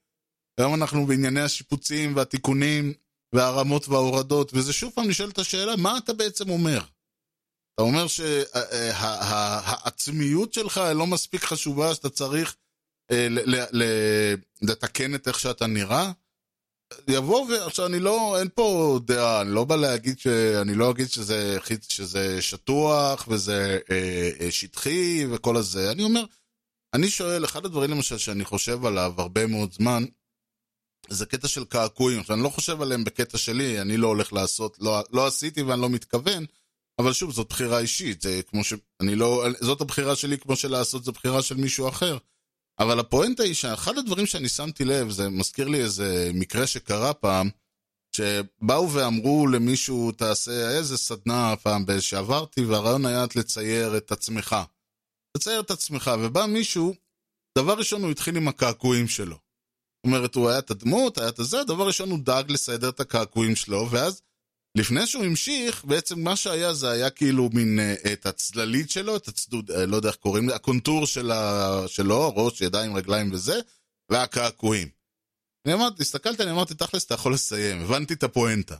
[0.59, 2.93] היום אנחנו בענייני השיפוצים והתיקונים
[3.35, 6.79] והרמות וההורדות, וזה שוב פעם נשאלת השאלה, מה אתה בעצם אומר?
[7.73, 8.07] אתה אומר
[9.27, 9.33] שהעצמיות
[10.53, 12.55] שלך לא מספיק חשובה, שאתה צריך
[13.11, 13.27] אה,
[14.61, 16.11] לתקן את איך שאתה נראה?
[17.07, 17.65] יבוא ו...
[17.65, 20.27] עכשיו, אני לא, אין פה דעה, אני לא בא להגיד ש...
[20.61, 21.57] אני לא אגיד שזה,
[21.89, 25.91] שזה שטוח וזה אה, אה, שטחי וכל הזה.
[25.91, 26.23] אני אומר,
[26.93, 30.03] אני שואל, אחד הדברים למשל שאני חושב עליו הרבה מאוד זמן,
[31.09, 32.19] זה קטע של קעקועים.
[32.19, 35.81] עכשיו, אני לא חושב עליהם בקטע שלי, אני לא הולך לעשות, לא, לא עשיתי ואני
[35.81, 36.45] לא מתכוון,
[36.99, 38.73] אבל שוב, זאת בחירה אישית, זה כמו ש...
[39.01, 39.45] אני לא...
[39.61, 42.17] זאת הבחירה שלי כמו שלעשות זו בחירה של מישהו אחר.
[42.79, 47.49] אבל הפואנטה היא שאחד הדברים שאני שמתי לב, זה מזכיר לי איזה מקרה שקרה פעם,
[48.15, 54.55] שבאו ואמרו למישהו, תעשה איזה סדנה פעם שעברתי, והרעיון היה לצייר את עצמך.
[55.37, 56.93] לצייר את עצמך, ובא מישהו,
[57.57, 59.35] דבר ראשון הוא התחיל עם הקעקועים שלו.
[59.35, 62.99] זאת אומרת, הוא היה את הדמות, היה את הזה, דבר ראשון הוא דאג לסדר את
[62.99, 64.21] הקעקועים שלו, ואז
[64.77, 69.27] לפני שהוא המשיך, בעצם מה שהיה זה היה כאילו מין אה, את הצללית שלו, את
[69.27, 71.83] הצדוד, אה, לא יודע איך קוראים לזה, הקונטור של ה...
[71.87, 73.59] שלו, ראש, ידיים, רגליים וזה,
[74.09, 74.87] והקעקועים.
[75.65, 78.75] אני אמרתי, הסתכלתי, אני אמרתי, תכלס, אתה יכול לסיים, הבנתי את הפואנטה.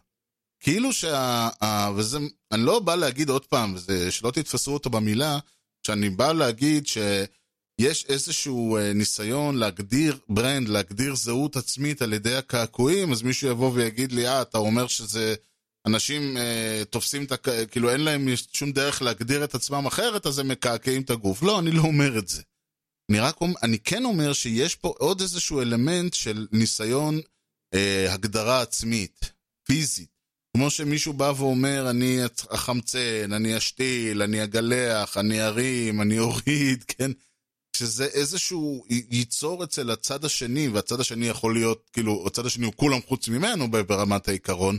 [0.60, 1.50] כאילו שה...
[1.95, 2.18] וזה,
[2.52, 5.39] אני לא בא להגיד עוד פעם, וזה, שלא תתפסו אותו במילה,
[5.88, 13.12] שאני בא להגיד שיש איזשהו אה, ניסיון להגדיר ברנד, להגדיר זהות עצמית על ידי הקעקועים,
[13.12, 15.36] אז מישהו יבוא ויגיד לי, אה, אתה אומר שזה...
[15.88, 17.65] אנשים אה, תופסים את ה...
[17.71, 21.43] כאילו אין להם שום דרך להגדיר את עצמם אחרת, אז הם מקעקעים את הגוף.
[21.43, 22.41] לא, אני לא אומר את זה.
[23.11, 27.19] אני רק אומר, אני כן אומר שיש פה עוד איזשהו אלמנט של ניסיון
[27.73, 29.31] אה, הגדרה עצמית,
[29.67, 30.17] פיזית.
[30.57, 32.19] כמו שמישהו בא ואומר, אני
[32.49, 37.11] החמצן, אני אשתיל, אני אגלח, אני ארים, אני אוריד, כן?
[37.77, 42.99] שזה איזשהו ייצור אצל הצד השני, והצד השני יכול להיות, כאילו, הצד השני הוא כולם
[43.07, 44.77] חוץ ממנו ברמת העיקרון.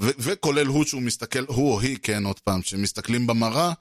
[0.00, 3.72] וכולל הוא שהוא מסתכל, הוא או היא, כן, עוד פעם, שמסתכלים במראה,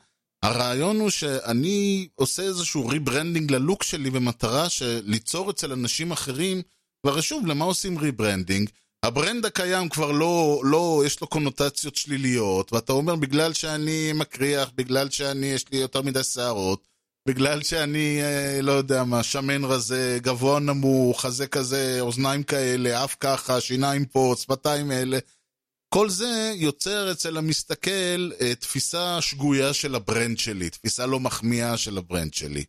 [0.44, 6.62] הרעיון הוא שאני עושה איזשהו rebranding ללוק שלי במטרה של ליצור אצל אנשים אחרים,
[7.06, 8.70] והרי שוב, למה עושים rebranding?
[9.04, 14.72] ה brand הקיים כבר לא, לא, יש לו קונוטציות שליליות, ואתה אומר, בגלל שאני מקריח,
[14.76, 16.88] בגלל שאני, יש לי יותר מדי שערות,
[17.28, 23.16] בגלל שאני, אה, לא יודע מה, שמן רזה, גבוה נמוך, חזה כזה, אוזניים כאלה, אף
[23.20, 25.20] ככה, שיניים פה, שפתיים אלה.
[25.90, 31.78] כל זה יוצר אצל המסתכל אה, תפיסה שגויה של ה brand שלי, תפיסה לא מחמיאה
[31.78, 32.64] של ה brand שלי.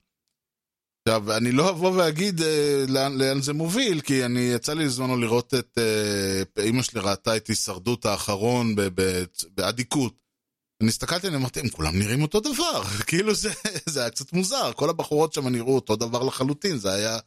[1.09, 5.17] עכשיו, אני לא אבוא ואגיד אה, לאן, לאן זה מוביל, כי אני, יצא לי בזמנו
[5.17, 5.79] לראות את...
[5.79, 8.75] אה, אימא שלי ראתה את הישרדות האחרון
[9.55, 10.15] באדיקות.
[10.83, 13.53] אני הסתכלתי, אני אמרתי, הם כולם נראים אותו דבר, כאילו זה,
[13.87, 17.19] זה היה קצת מוזר, כל הבחורות שם נראו אותו דבר לחלוטין, זה היה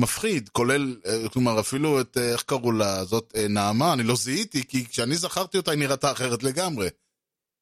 [0.00, 4.16] מפחיד, כולל, אה, כלומר, אפילו את, אה, איך קראו לה, זאת אה, נעמה, אני לא
[4.16, 6.88] זיהיתי, כי כשאני זכרתי אותה היא נראתה אחרת לגמרי.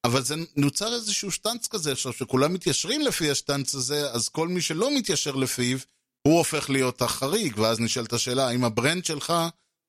[0.05, 4.61] אבל זה נוצר איזשהו שטנץ כזה עכשיו, שכולם מתיישרים לפי השטנץ הזה, אז כל מי
[4.61, 5.77] שלא מתיישר לפיו,
[6.27, 9.33] הוא הופך להיות החריג, ואז נשאלת השאלה, האם ה brand שלך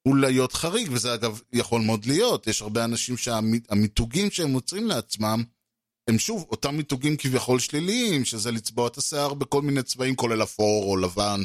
[0.09, 5.45] הוא להיות חריג, וזה אגב יכול מאוד להיות, יש הרבה אנשים שהמיתוגים שהם יוצרים לעצמם,
[6.11, 10.84] הם שוב אותם מיתוגים כביכול שליליים, שזה לצבוע את השיער בכל מיני צבעים, כולל אפור
[10.84, 11.43] או לבן.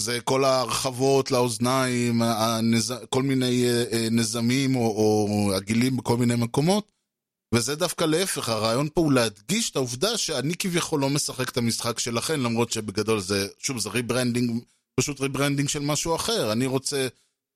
[0.00, 2.94] זה כל ההרחבות לאוזניים, הנז...
[3.10, 6.92] כל מיני אה, אה, נזמים או, או עגילים בכל מיני מקומות.
[7.54, 11.98] וזה דווקא להפך, הרעיון פה הוא להדגיש את העובדה שאני כביכול לא משחק את המשחק
[11.98, 14.62] שלכם, למרות שבגדול זה, שוב, זה rebranding,
[15.00, 16.52] פשוט rebranding של משהו אחר.
[16.52, 17.08] אני רוצה,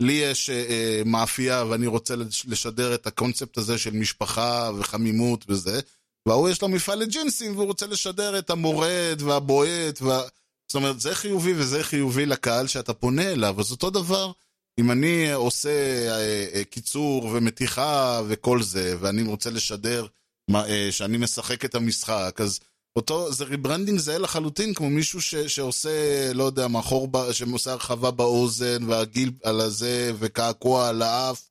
[0.03, 2.15] לי יש אה, אה מאפייה ואני רוצה
[2.49, 5.81] לשדר את הקונספט הזה של משפחה וחמימות וזה,
[6.29, 10.23] וההוא יש לו מפעל לג'ינסים והוא רוצה לשדר את המורד והבועט וה...
[10.71, 14.33] זאת אומרת, זה חיובי וזה חיובי לקהל שאתה פונה אליו, אז אותו דבר,
[14.81, 15.71] אם אני עושה
[16.09, 20.07] אה, אה, קיצור ומתיחה וכל זה, ואני רוצה לשדר
[20.55, 22.61] אה, שאני משחק את המשחק, אז
[22.97, 28.83] אותו, זה rebranding זהה לחלוטין, כמו מישהו ש, שעושה, לא יודע, מאחור, שעושה הרחבה באוזן,
[28.89, 31.49] ועגיל על הזה, וקעקוע על האף,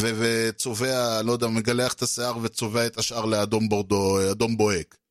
[0.00, 5.01] וצובע, לא יודע, מגלח את השיער וצובע את השאר לאדום בורדו, אדום בוהק.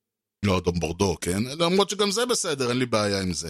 [0.46, 1.44] לא אדום בורדו, כן?
[1.44, 3.50] למרות שגם זה בסדר, אין לי בעיה עם זה.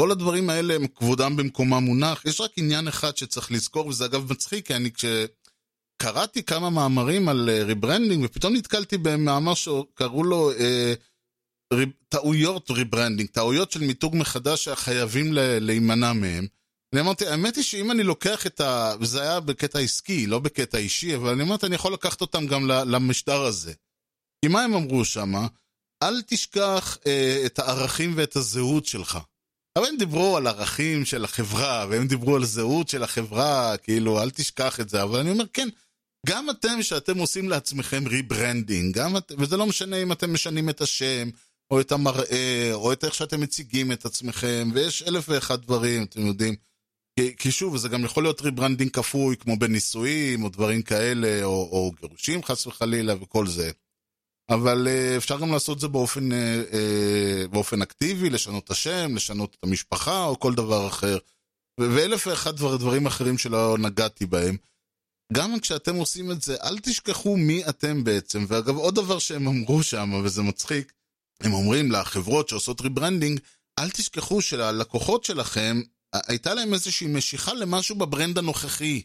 [0.00, 4.32] כל הדברים האלה הם כבודם במקומם מונח, יש רק עניין אחד שצריך לזכור, וזה אגב
[4.32, 10.56] מצחיק, כי אני כשקראתי כמה מאמרים על rebranding, אה, ופתאום נתקלתי במאמר שקראו לו אה,
[11.74, 16.46] reb, טעויות rebranding, טעויות של מיתוג מחדש שחייבים להימנע מהם.
[16.92, 18.94] אני אמרתי, האמת היא שאם אני לוקח את ה...
[19.00, 22.66] וזה היה בקטע עסקי, לא בקטע אישי, אבל אני אמרתי, אני יכול לקחת אותם גם
[22.66, 23.72] למשטר הזה.
[24.44, 25.46] כי מה הם אמרו שמה?
[26.02, 29.18] אל תשכח אה, את הערכים ואת הזהות שלך.
[29.78, 34.30] אבל הם דיברו על ערכים של החברה, והם דיברו על זהות של החברה, כאילו, אל
[34.30, 35.02] תשכח את זה.
[35.02, 35.68] אבל אני אומר, כן,
[36.26, 39.32] גם אתם, שאתם עושים לעצמכם rebranding, את...
[39.38, 41.28] וזה לא משנה אם אתם משנים את השם,
[41.70, 46.26] או את המראה, או את איך שאתם מציגים את עצמכם, ויש אלף ואחד דברים, אתם
[46.26, 46.54] יודעים.
[47.18, 51.68] כי, כי שוב, זה גם יכול להיות rebranding כפוי, כמו בנישואים, או דברים כאלה, או,
[51.72, 53.70] או גירושים חס וחלילה, וכל זה.
[54.50, 59.56] אבל אה, אפשר גם לעשות זה באופן, אה, אה, באופן אקטיבי, לשנות את השם, לשנות
[59.58, 61.18] את המשפחה או כל דבר אחר.
[61.80, 64.56] ואלף ואחד דבר, דברים אחרים שלא נגעתי בהם.
[65.32, 68.44] גם כשאתם עושים את זה, אל תשכחו מי אתם בעצם.
[68.48, 70.92] ואגב, עוד דבר שהם אמרו שם, וזה מצחיק,
[71.40, 73.40] הם אומרים לחברות שעושות rebranding,
[73.78, 75.80] אל תשכחו שללקוחות שלכם,
[76.12, 79.02] הייתה להם איזושהי משיכה למשהו ב brand הנוכחי.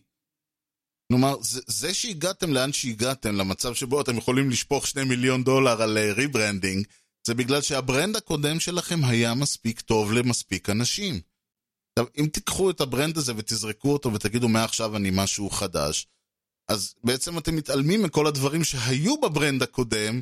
[1.11, 5.97] כלומר, זה, זה שהגעתם לאן שהגעתם, למצב שבו אתם יכולים לשפוך שני מיליון דולר על
[5.97, 6.89] rebranding, אה,
[7.27, 11.21] זה בגלל שה brand הקודם שלכם היה מספיק טוב למספיק אנשים.
[11.99, 16.07] עכשיו, אם תיקחו את ה brand הזה ותזרקו אותו ותגידו מעכשיו אני משהו חדש,
[16.69, 20.21] אז בעצם אתם מתעלמים מכל הדברים שהיו ב brand הקודם,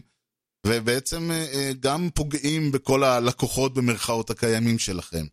[0.67, 5.25] ובעצם אה, אה, גם פוגעים בכל הלקוחות במרכאות הקיימים שלכם.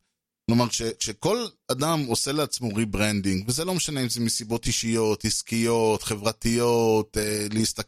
[0.47, 6.03] כלומר, כש, כשכל אדם עושה לעצמו rebranding, וזה לא משנה אם זה מסיבות אישיות, עסקיות,
[6.03, 7.47] חברתיות, אה,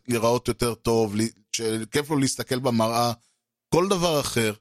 [0.09, 1.15] להיראות יותר טוב,
[1.53, 3.13] שכיף לו להסתכל במראה,
[3.75, 4.53] כל דבר אחר,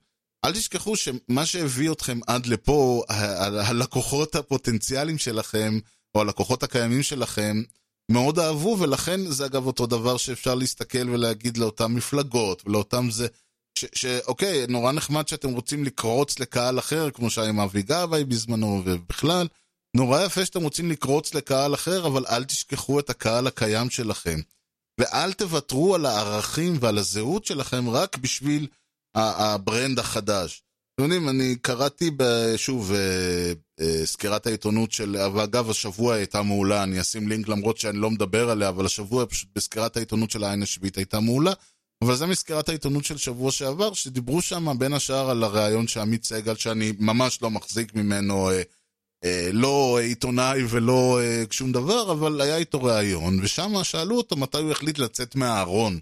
[0.45, 5.79] אל תשכחו שמה שהביא אתכם עד לפה, הלקוחות הפוטנציאליים שלכם,
[6.15, 7.63] או הלקוחות הקיימים שלכם,
[8.11, 13.27] מאוד אהבו, ולכן זה אגב אותו דבר שאפשר להסתכל ולהגיד לאותן מפלגות, ולאותם זה...
[13.95, 19.47] שאוקיי, נורא נחמד שאתם רוצים לקרוץ לקהל אחר, כמו שהיה עם אבי גבאי בזמנו, ובכלל,
[19.95, 24.39] נורא יפה שאתם רוצים לקרוץ לקהל אחר, אבל אל תשכחו את הקהל הקיים שלכם.
[24.99, 28.67] ואל תוותרו על הערכים ועל הזהות שלכם רק בשביל
[29.15, 30.63] ה brand החדש.
[30.95, 32.11] אתם יודעים, אני קראתי
[32.55, 37.97] שוב אה, אה, סקירת העיתונות של, ואגב, השבוע הייתה מעולה, אני אשים לינק למרות שאני
[37.97, 41.53] לא מדבר עליה, אבל השבוע פשוט בסקירת העיתונות של העין השביעית הייתה מעולה.
[42.03, 46.55] אבל זה מסקירת העיתונות של שבוע שעבר, שדיברו שם בין השאר על הריאיון שעמית סגל,
[46.55, 48.61] שאני ממש לא מחזיק ממנו, אה,
[49.23, 54.57] אה, לא עיתונאי ולא אה, שום דבר, אבל היה איתו ריאיון, ושם שאלו אותו מתי
[54.57, 55.99] הוא החליט לצאת מהארון.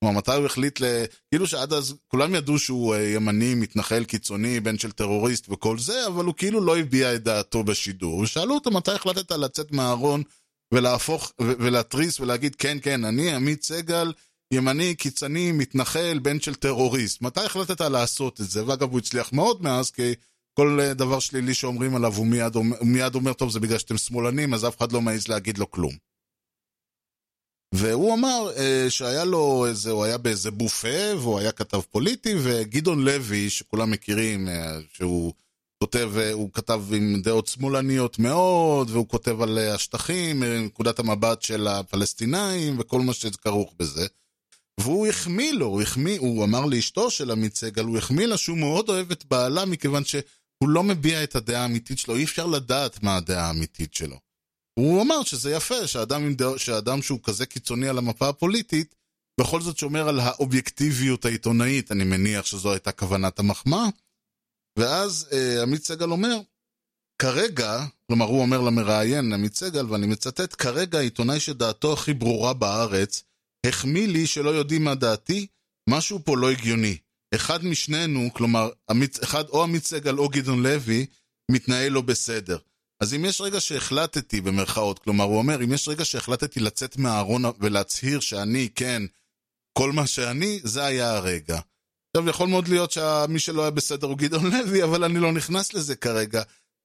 [0.00, 0.84] כלומר, מתי הוא החליט ל...
[1.30, 6.06] כאילו שעד אז כולם ידעו שהוא אה, ימני, מתנחל קיצוני, בן של טרוריסט וכל זה,
[6.06, 8.18] אבל הוא כאילו לא הביע את דעתו בשידור.
[8.18, 10.22] ושאלו אותו מתי החלטת לצאת מהארון
[10.74, 14.12] ולהפוך, ולהתריס ולהגיד, כן, כן, אני עמית סגל,
[14.50, 17.22] ימני, קיצני, מתנחל, בן של טרוריסט.
[17.22, 18.66] מתי החלטת לעשות את זה?
[18.66, 20.14] ואגב, הוא הצליח מאוד מאז, כי
[20.54, 24.54] כל דבר שלילי שאומרים עליו, הוא מיד, הוא מיד אומר, טוב, זה בגלל שאתם שמאלנים,
[24.54, 25.92] אז אף אחד לא מעז להגיד לו כלום.
[27.74, 33.04] והוא אמר אה, שהיה לו איזה, הוא היה באיזה בופה, והוא היה כתב פוליטי, וגדעון
[33.04, 35.32] לוי, שכולם מכירים, אה, שהוא
[35.82, 40.98] כותב, אה, הוא כתב עם דעות שמאלניות מאוד, והוא כותב על אה, השטחים, אה, נקודת
[40.98, 44.06] המבט של הפלסטינאים, וכל מה שכרוך בזה.
[44.82, 48.58] והוא החמיא לו, הוא החמיא, הוא אמר לאשתו של עמית סגל, הוא החמיא לה שהוא
[48.58, 53.02] מאוד אוהב את בעלה, מכיוון שהוא לא מביע את הדעה האמיתית שלו, אי אפשר לדעת
[53.02, 54.16] מה הדעה האמיתית שלו.
[54.78, 56.48] הוא אמר שזה יפה, שאדם, דע...
[56.56, 58.94] שאדם שהוא כזה קיצוני על המפה הפוליטית,
[59.40, 63.86] בכל זאת שומר על האובייקטיביות העיתונאית, אני מניח שזו הייתה כוונת המחמאה.
[64.78, 66.36] ואז אה, עמית סגל אומר,
[67.22, 73.22] כרגע, כלומר הוא אומר למראיין, עמית סגל, ואני מצטט, כרגע העיתונאי שדעתו הכי ברורה בארץ,
[73.66, 75.46] החמיא לי שלא יודעים מה דעתי,
[75.88, 76.96] משהו פה לא הגיוני.
[77.34, 81.06] אחד משנינו, כלומר, עמית, אחד או עמית סגל או גדעון לוי,
[81.50, 82.58] מתנהל לא בסדר.
[83.00, 87.42] אז אם יש רגע שהחלטתי, במרכאות, כלומר, הוא אומר, אם יש רגע שהחלטתי לצאת מהארון
[87.60, 89.02] ולהצהיר שאני, כן,
[89.78, 91.60] כל מה שאני, זה היה הרגע.
[92.16, 95.74] עכשיו, יכול מאוד להיות שמי שלא היה בסדר הוא גדעון לוי, אבל אני לא נכנס
[95.74, 96.42] לזה כרגע.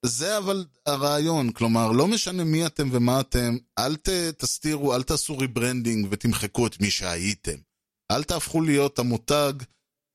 [0.07, 5.37] זה אבל הרעיון, כלומר, לא משנה מי אתם ומה אתם, אל ת, תסתירו, אל תעשו
[5.37, 7.57] rebranding ותמחקו את מי שהייתם.
[8.11, 9.53] אל תהפכו להיות המותג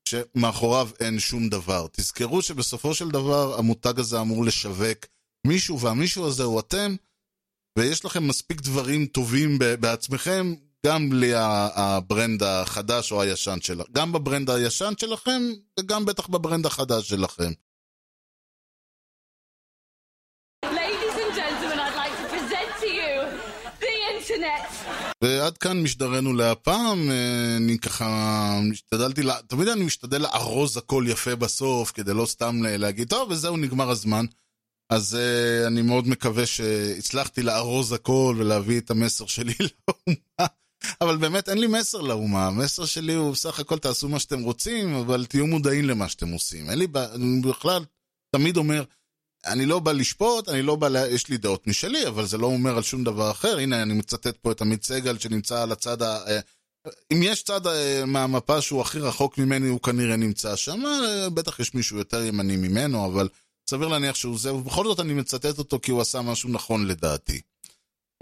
[0.07, 1.87] שמאחוריו אין שום דבר.
[1.91, 4.97] תזכרו שבסופו של דבר המותג הזה אמור לשווק
[5.47, 6.95] מישהו, והמישהו הזה הוא אתם,
[7.77, 10.53] ויש לכם מספיק דברים טובים בעצמכם,
[10.85, 13.91] גם בלי ה brand החדש או הישן שלכם.
[13.93, 15.41] גם ב brand הישן שלכם,
[15.79, 17.51] וגם בטח ב brand החדש שלכם.
[25.23, 29.35] ועד כאן משדרנו להפעם, אה, אני ככה משתדלתי, לה...
[29.47, 34.25] תמיד אני משתדל לארוז הכל יפה בסוף, כדי לא סתם להגיד, טוב, וזהו, נגמר הזמן.
[34.91, 40.47] אז uh, אני מאוד מקווה שהצלחתי לארוז הכל ולהביא את המסר שלי לאומה.
[41.01, 44.95] אבל באמת אין לי מסר לאומה, המסר שלי הוא בסך הכל תעשו מה שאתם רוצים,
[44.95, 46.69] אבל תהיו מודעים למה שאתם עושים.
[46.69, 47.85] אין לי, אני בכלל
[48.35, 48.83] תמיד אומר,
[49.45, 51.07] אני לא בא לשפוט, אני לא בא, לה...
[51.07, 53.57] יש לי דעות משלי, אבל זה לא אומר על שום דבר אחר.
[53.57, 56.27] הנה, אני מצטט פה את עמית סגל שנמצא על הצד ה...
[56.27, 56.39] אה,
[57.13, 60.83] אם יש צד אה, מהמפה שהוא הכי רחוק ממני, הוא כנראה נמצא שם.
[61.33, 63.29] בטח יש מישהו יותר ימני ממנו, אבל
[63.69, 67.41] סביר להניח שהוא זה, ובכל זאת אני מצטט אותו כי הוא עשה משהו נכון לדעתי.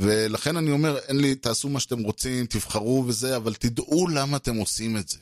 [0.02, 4.56] ולכן אני אומר, אין לי, תעשו מה שאתם רוצים, תבחרו וזה, אבל תדעו למה אתם
[4.56, 5.18] עושים את זה.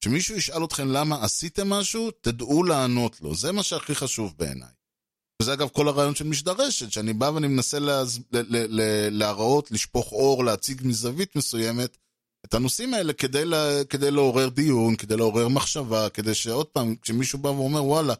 [0.00, 3.34] כשמישהו ישאל אתכם למה עשיתם משהו, תדעו לענות לו.
[3.34, 4.68] זה מה שהכי חשוב בעיניי.
[5.40, 8.18] וזה אגב כל הרעיון של משדרשת, שאני בא ואני מנסה להז...
[8.32, 8.38] ל...
[8.38, 8.80] ל...
[8.80, 9.08] ל...
[9.10, 11.96] להראות, לשפוך אור, להציג מזווית מסוימת
[12.46, 13.84] את הנושאים האלה כדי, לה...
[13.88, 18.14] כדי לעורר דיון, כדי לעורר מחשבה, כדי שעוד פעם, כשמישהו בא ואומר וואלה,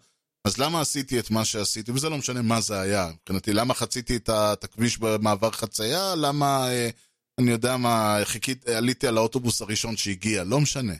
[0.44, 1.92] אז למה עשיתי את מה שעשיתי?
[1.92, 3.10] וזה לא משנה מה זה היה.
[3.22, 6.14] מבחינתי, למה חציתי את הכביש במעבר חצייה?
[6.14, 6.90] למה, אה,
[7.40, 10.44] אני יודע מה, חיכית, עליתי על האוטובוס הראשון שהגיע?
[10.44, 10.94] לא משנה.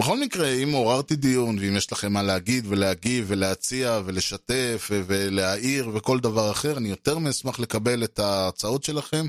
[0.00, 6.20] בכל מקרה, אם עוררתי דיון, ואם יש לכם מה להגיד ולהגיב ולהציע ולשתף ולהעיר וכל
[6.20, 9.26] דבר אחר, אני יותר מאשמח לקבל את ההצעות שלכם.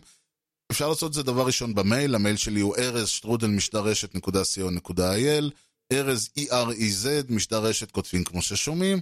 [0.72, 5.52] אפשר לעשות את זה דבר ראשון במייל, המייל שלי הוא ארז שטרודל משדרשת.co.il
[5.94, 9.00] ארז E-R-E-Z, משדר רשת כותבים כמו ששומעים.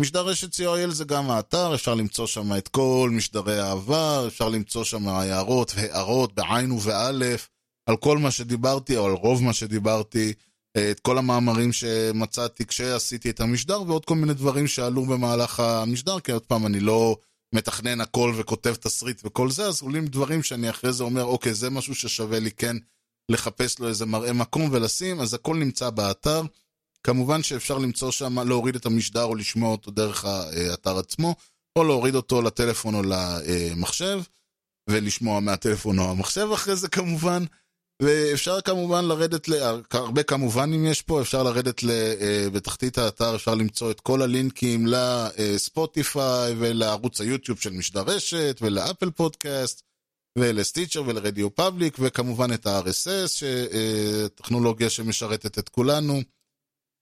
[0.00, 4.84] משדר רשת co.il זה גם האתר, אפשר למצוא שם את כל משדרי העבר, אפשר למצוא
[4.84, 7.48] שם הערות והערות בעין ובאלף,
[7.86, 10.32] על כל מה שדיברתי, או על רוב מה שדיברתי,
[10.78, 16.32] את כל המאמרים שמצאתי כשעשיתי את המשדר, ועוד כל מיני דברים שעלו במהלך המשדר, כי
[16.32, 17.16] עוד פעם, אני לא
[17.54, 21.70] מתכנן הכל וכותב תסריט וכל זה, אז עולים דברים שאני אחרי זה אומר, אוקיי, זה
[21.70, 22.76] משהו ששווה לי כן
[23.28, 26.42] לחפש לו איזה מראה מקום ולשים, אז הכל נמצא באתר.
[27.02, 31.34] כמובן שאפשר למצוא שם, להוריד את המשדר או לשמוע אותו דרך האתר עצמו.
[31.78, 34.20] או להוריד אותו לטלפון או למחשב,
[34.90, 37.44] ולשמוע מהטלפון או המחשב אחרי זה כמובן.
[38.04, 39.54] ואפשר כמובן לרדת, ל...
[39.90, 41.90] הרבה כמובנים יש פה, אפשר לרדת ל...
[41.90, 49.82] אה, בתחתית האתר, אפשר למצוא את כל הלינקים לספוטיפיי ולערוץ היוטיוב של משדרשת ולאפל פודקאסט
[50.38, 56.20] ולסטיצ'ר ולרדיו פאבליק וכמובן את ה-RSS, אה, טכנולוגיה שמשרתת את כולנו.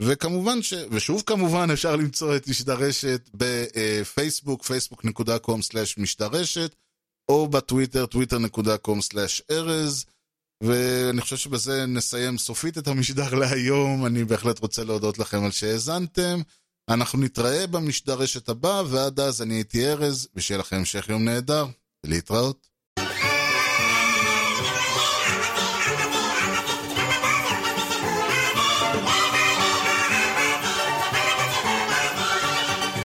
[0.02, 0.74] וכמובן ש...
[0.90, 6.74] ושוב כמובן אפשר למצוא את משדרשת בפייסבוק, facebook.com/משדרשת
[7.28, 10.04] או בטוויטר, twitter.com/ארז.
[10.62, 14.06] ואני חושב שבזה נסיים סופית את המשדר להיום.
[14.06, 16.40] אני בהחלט רוצה להודות לכם על שהאזנתם.
[16.88, 21.66] אנחנו נתראה במשדר רשת הבא, ועד אז אני הייתי ארז, ושיהיה לכם המשך יום נהדר.
[22.04, 22.71] להתראות.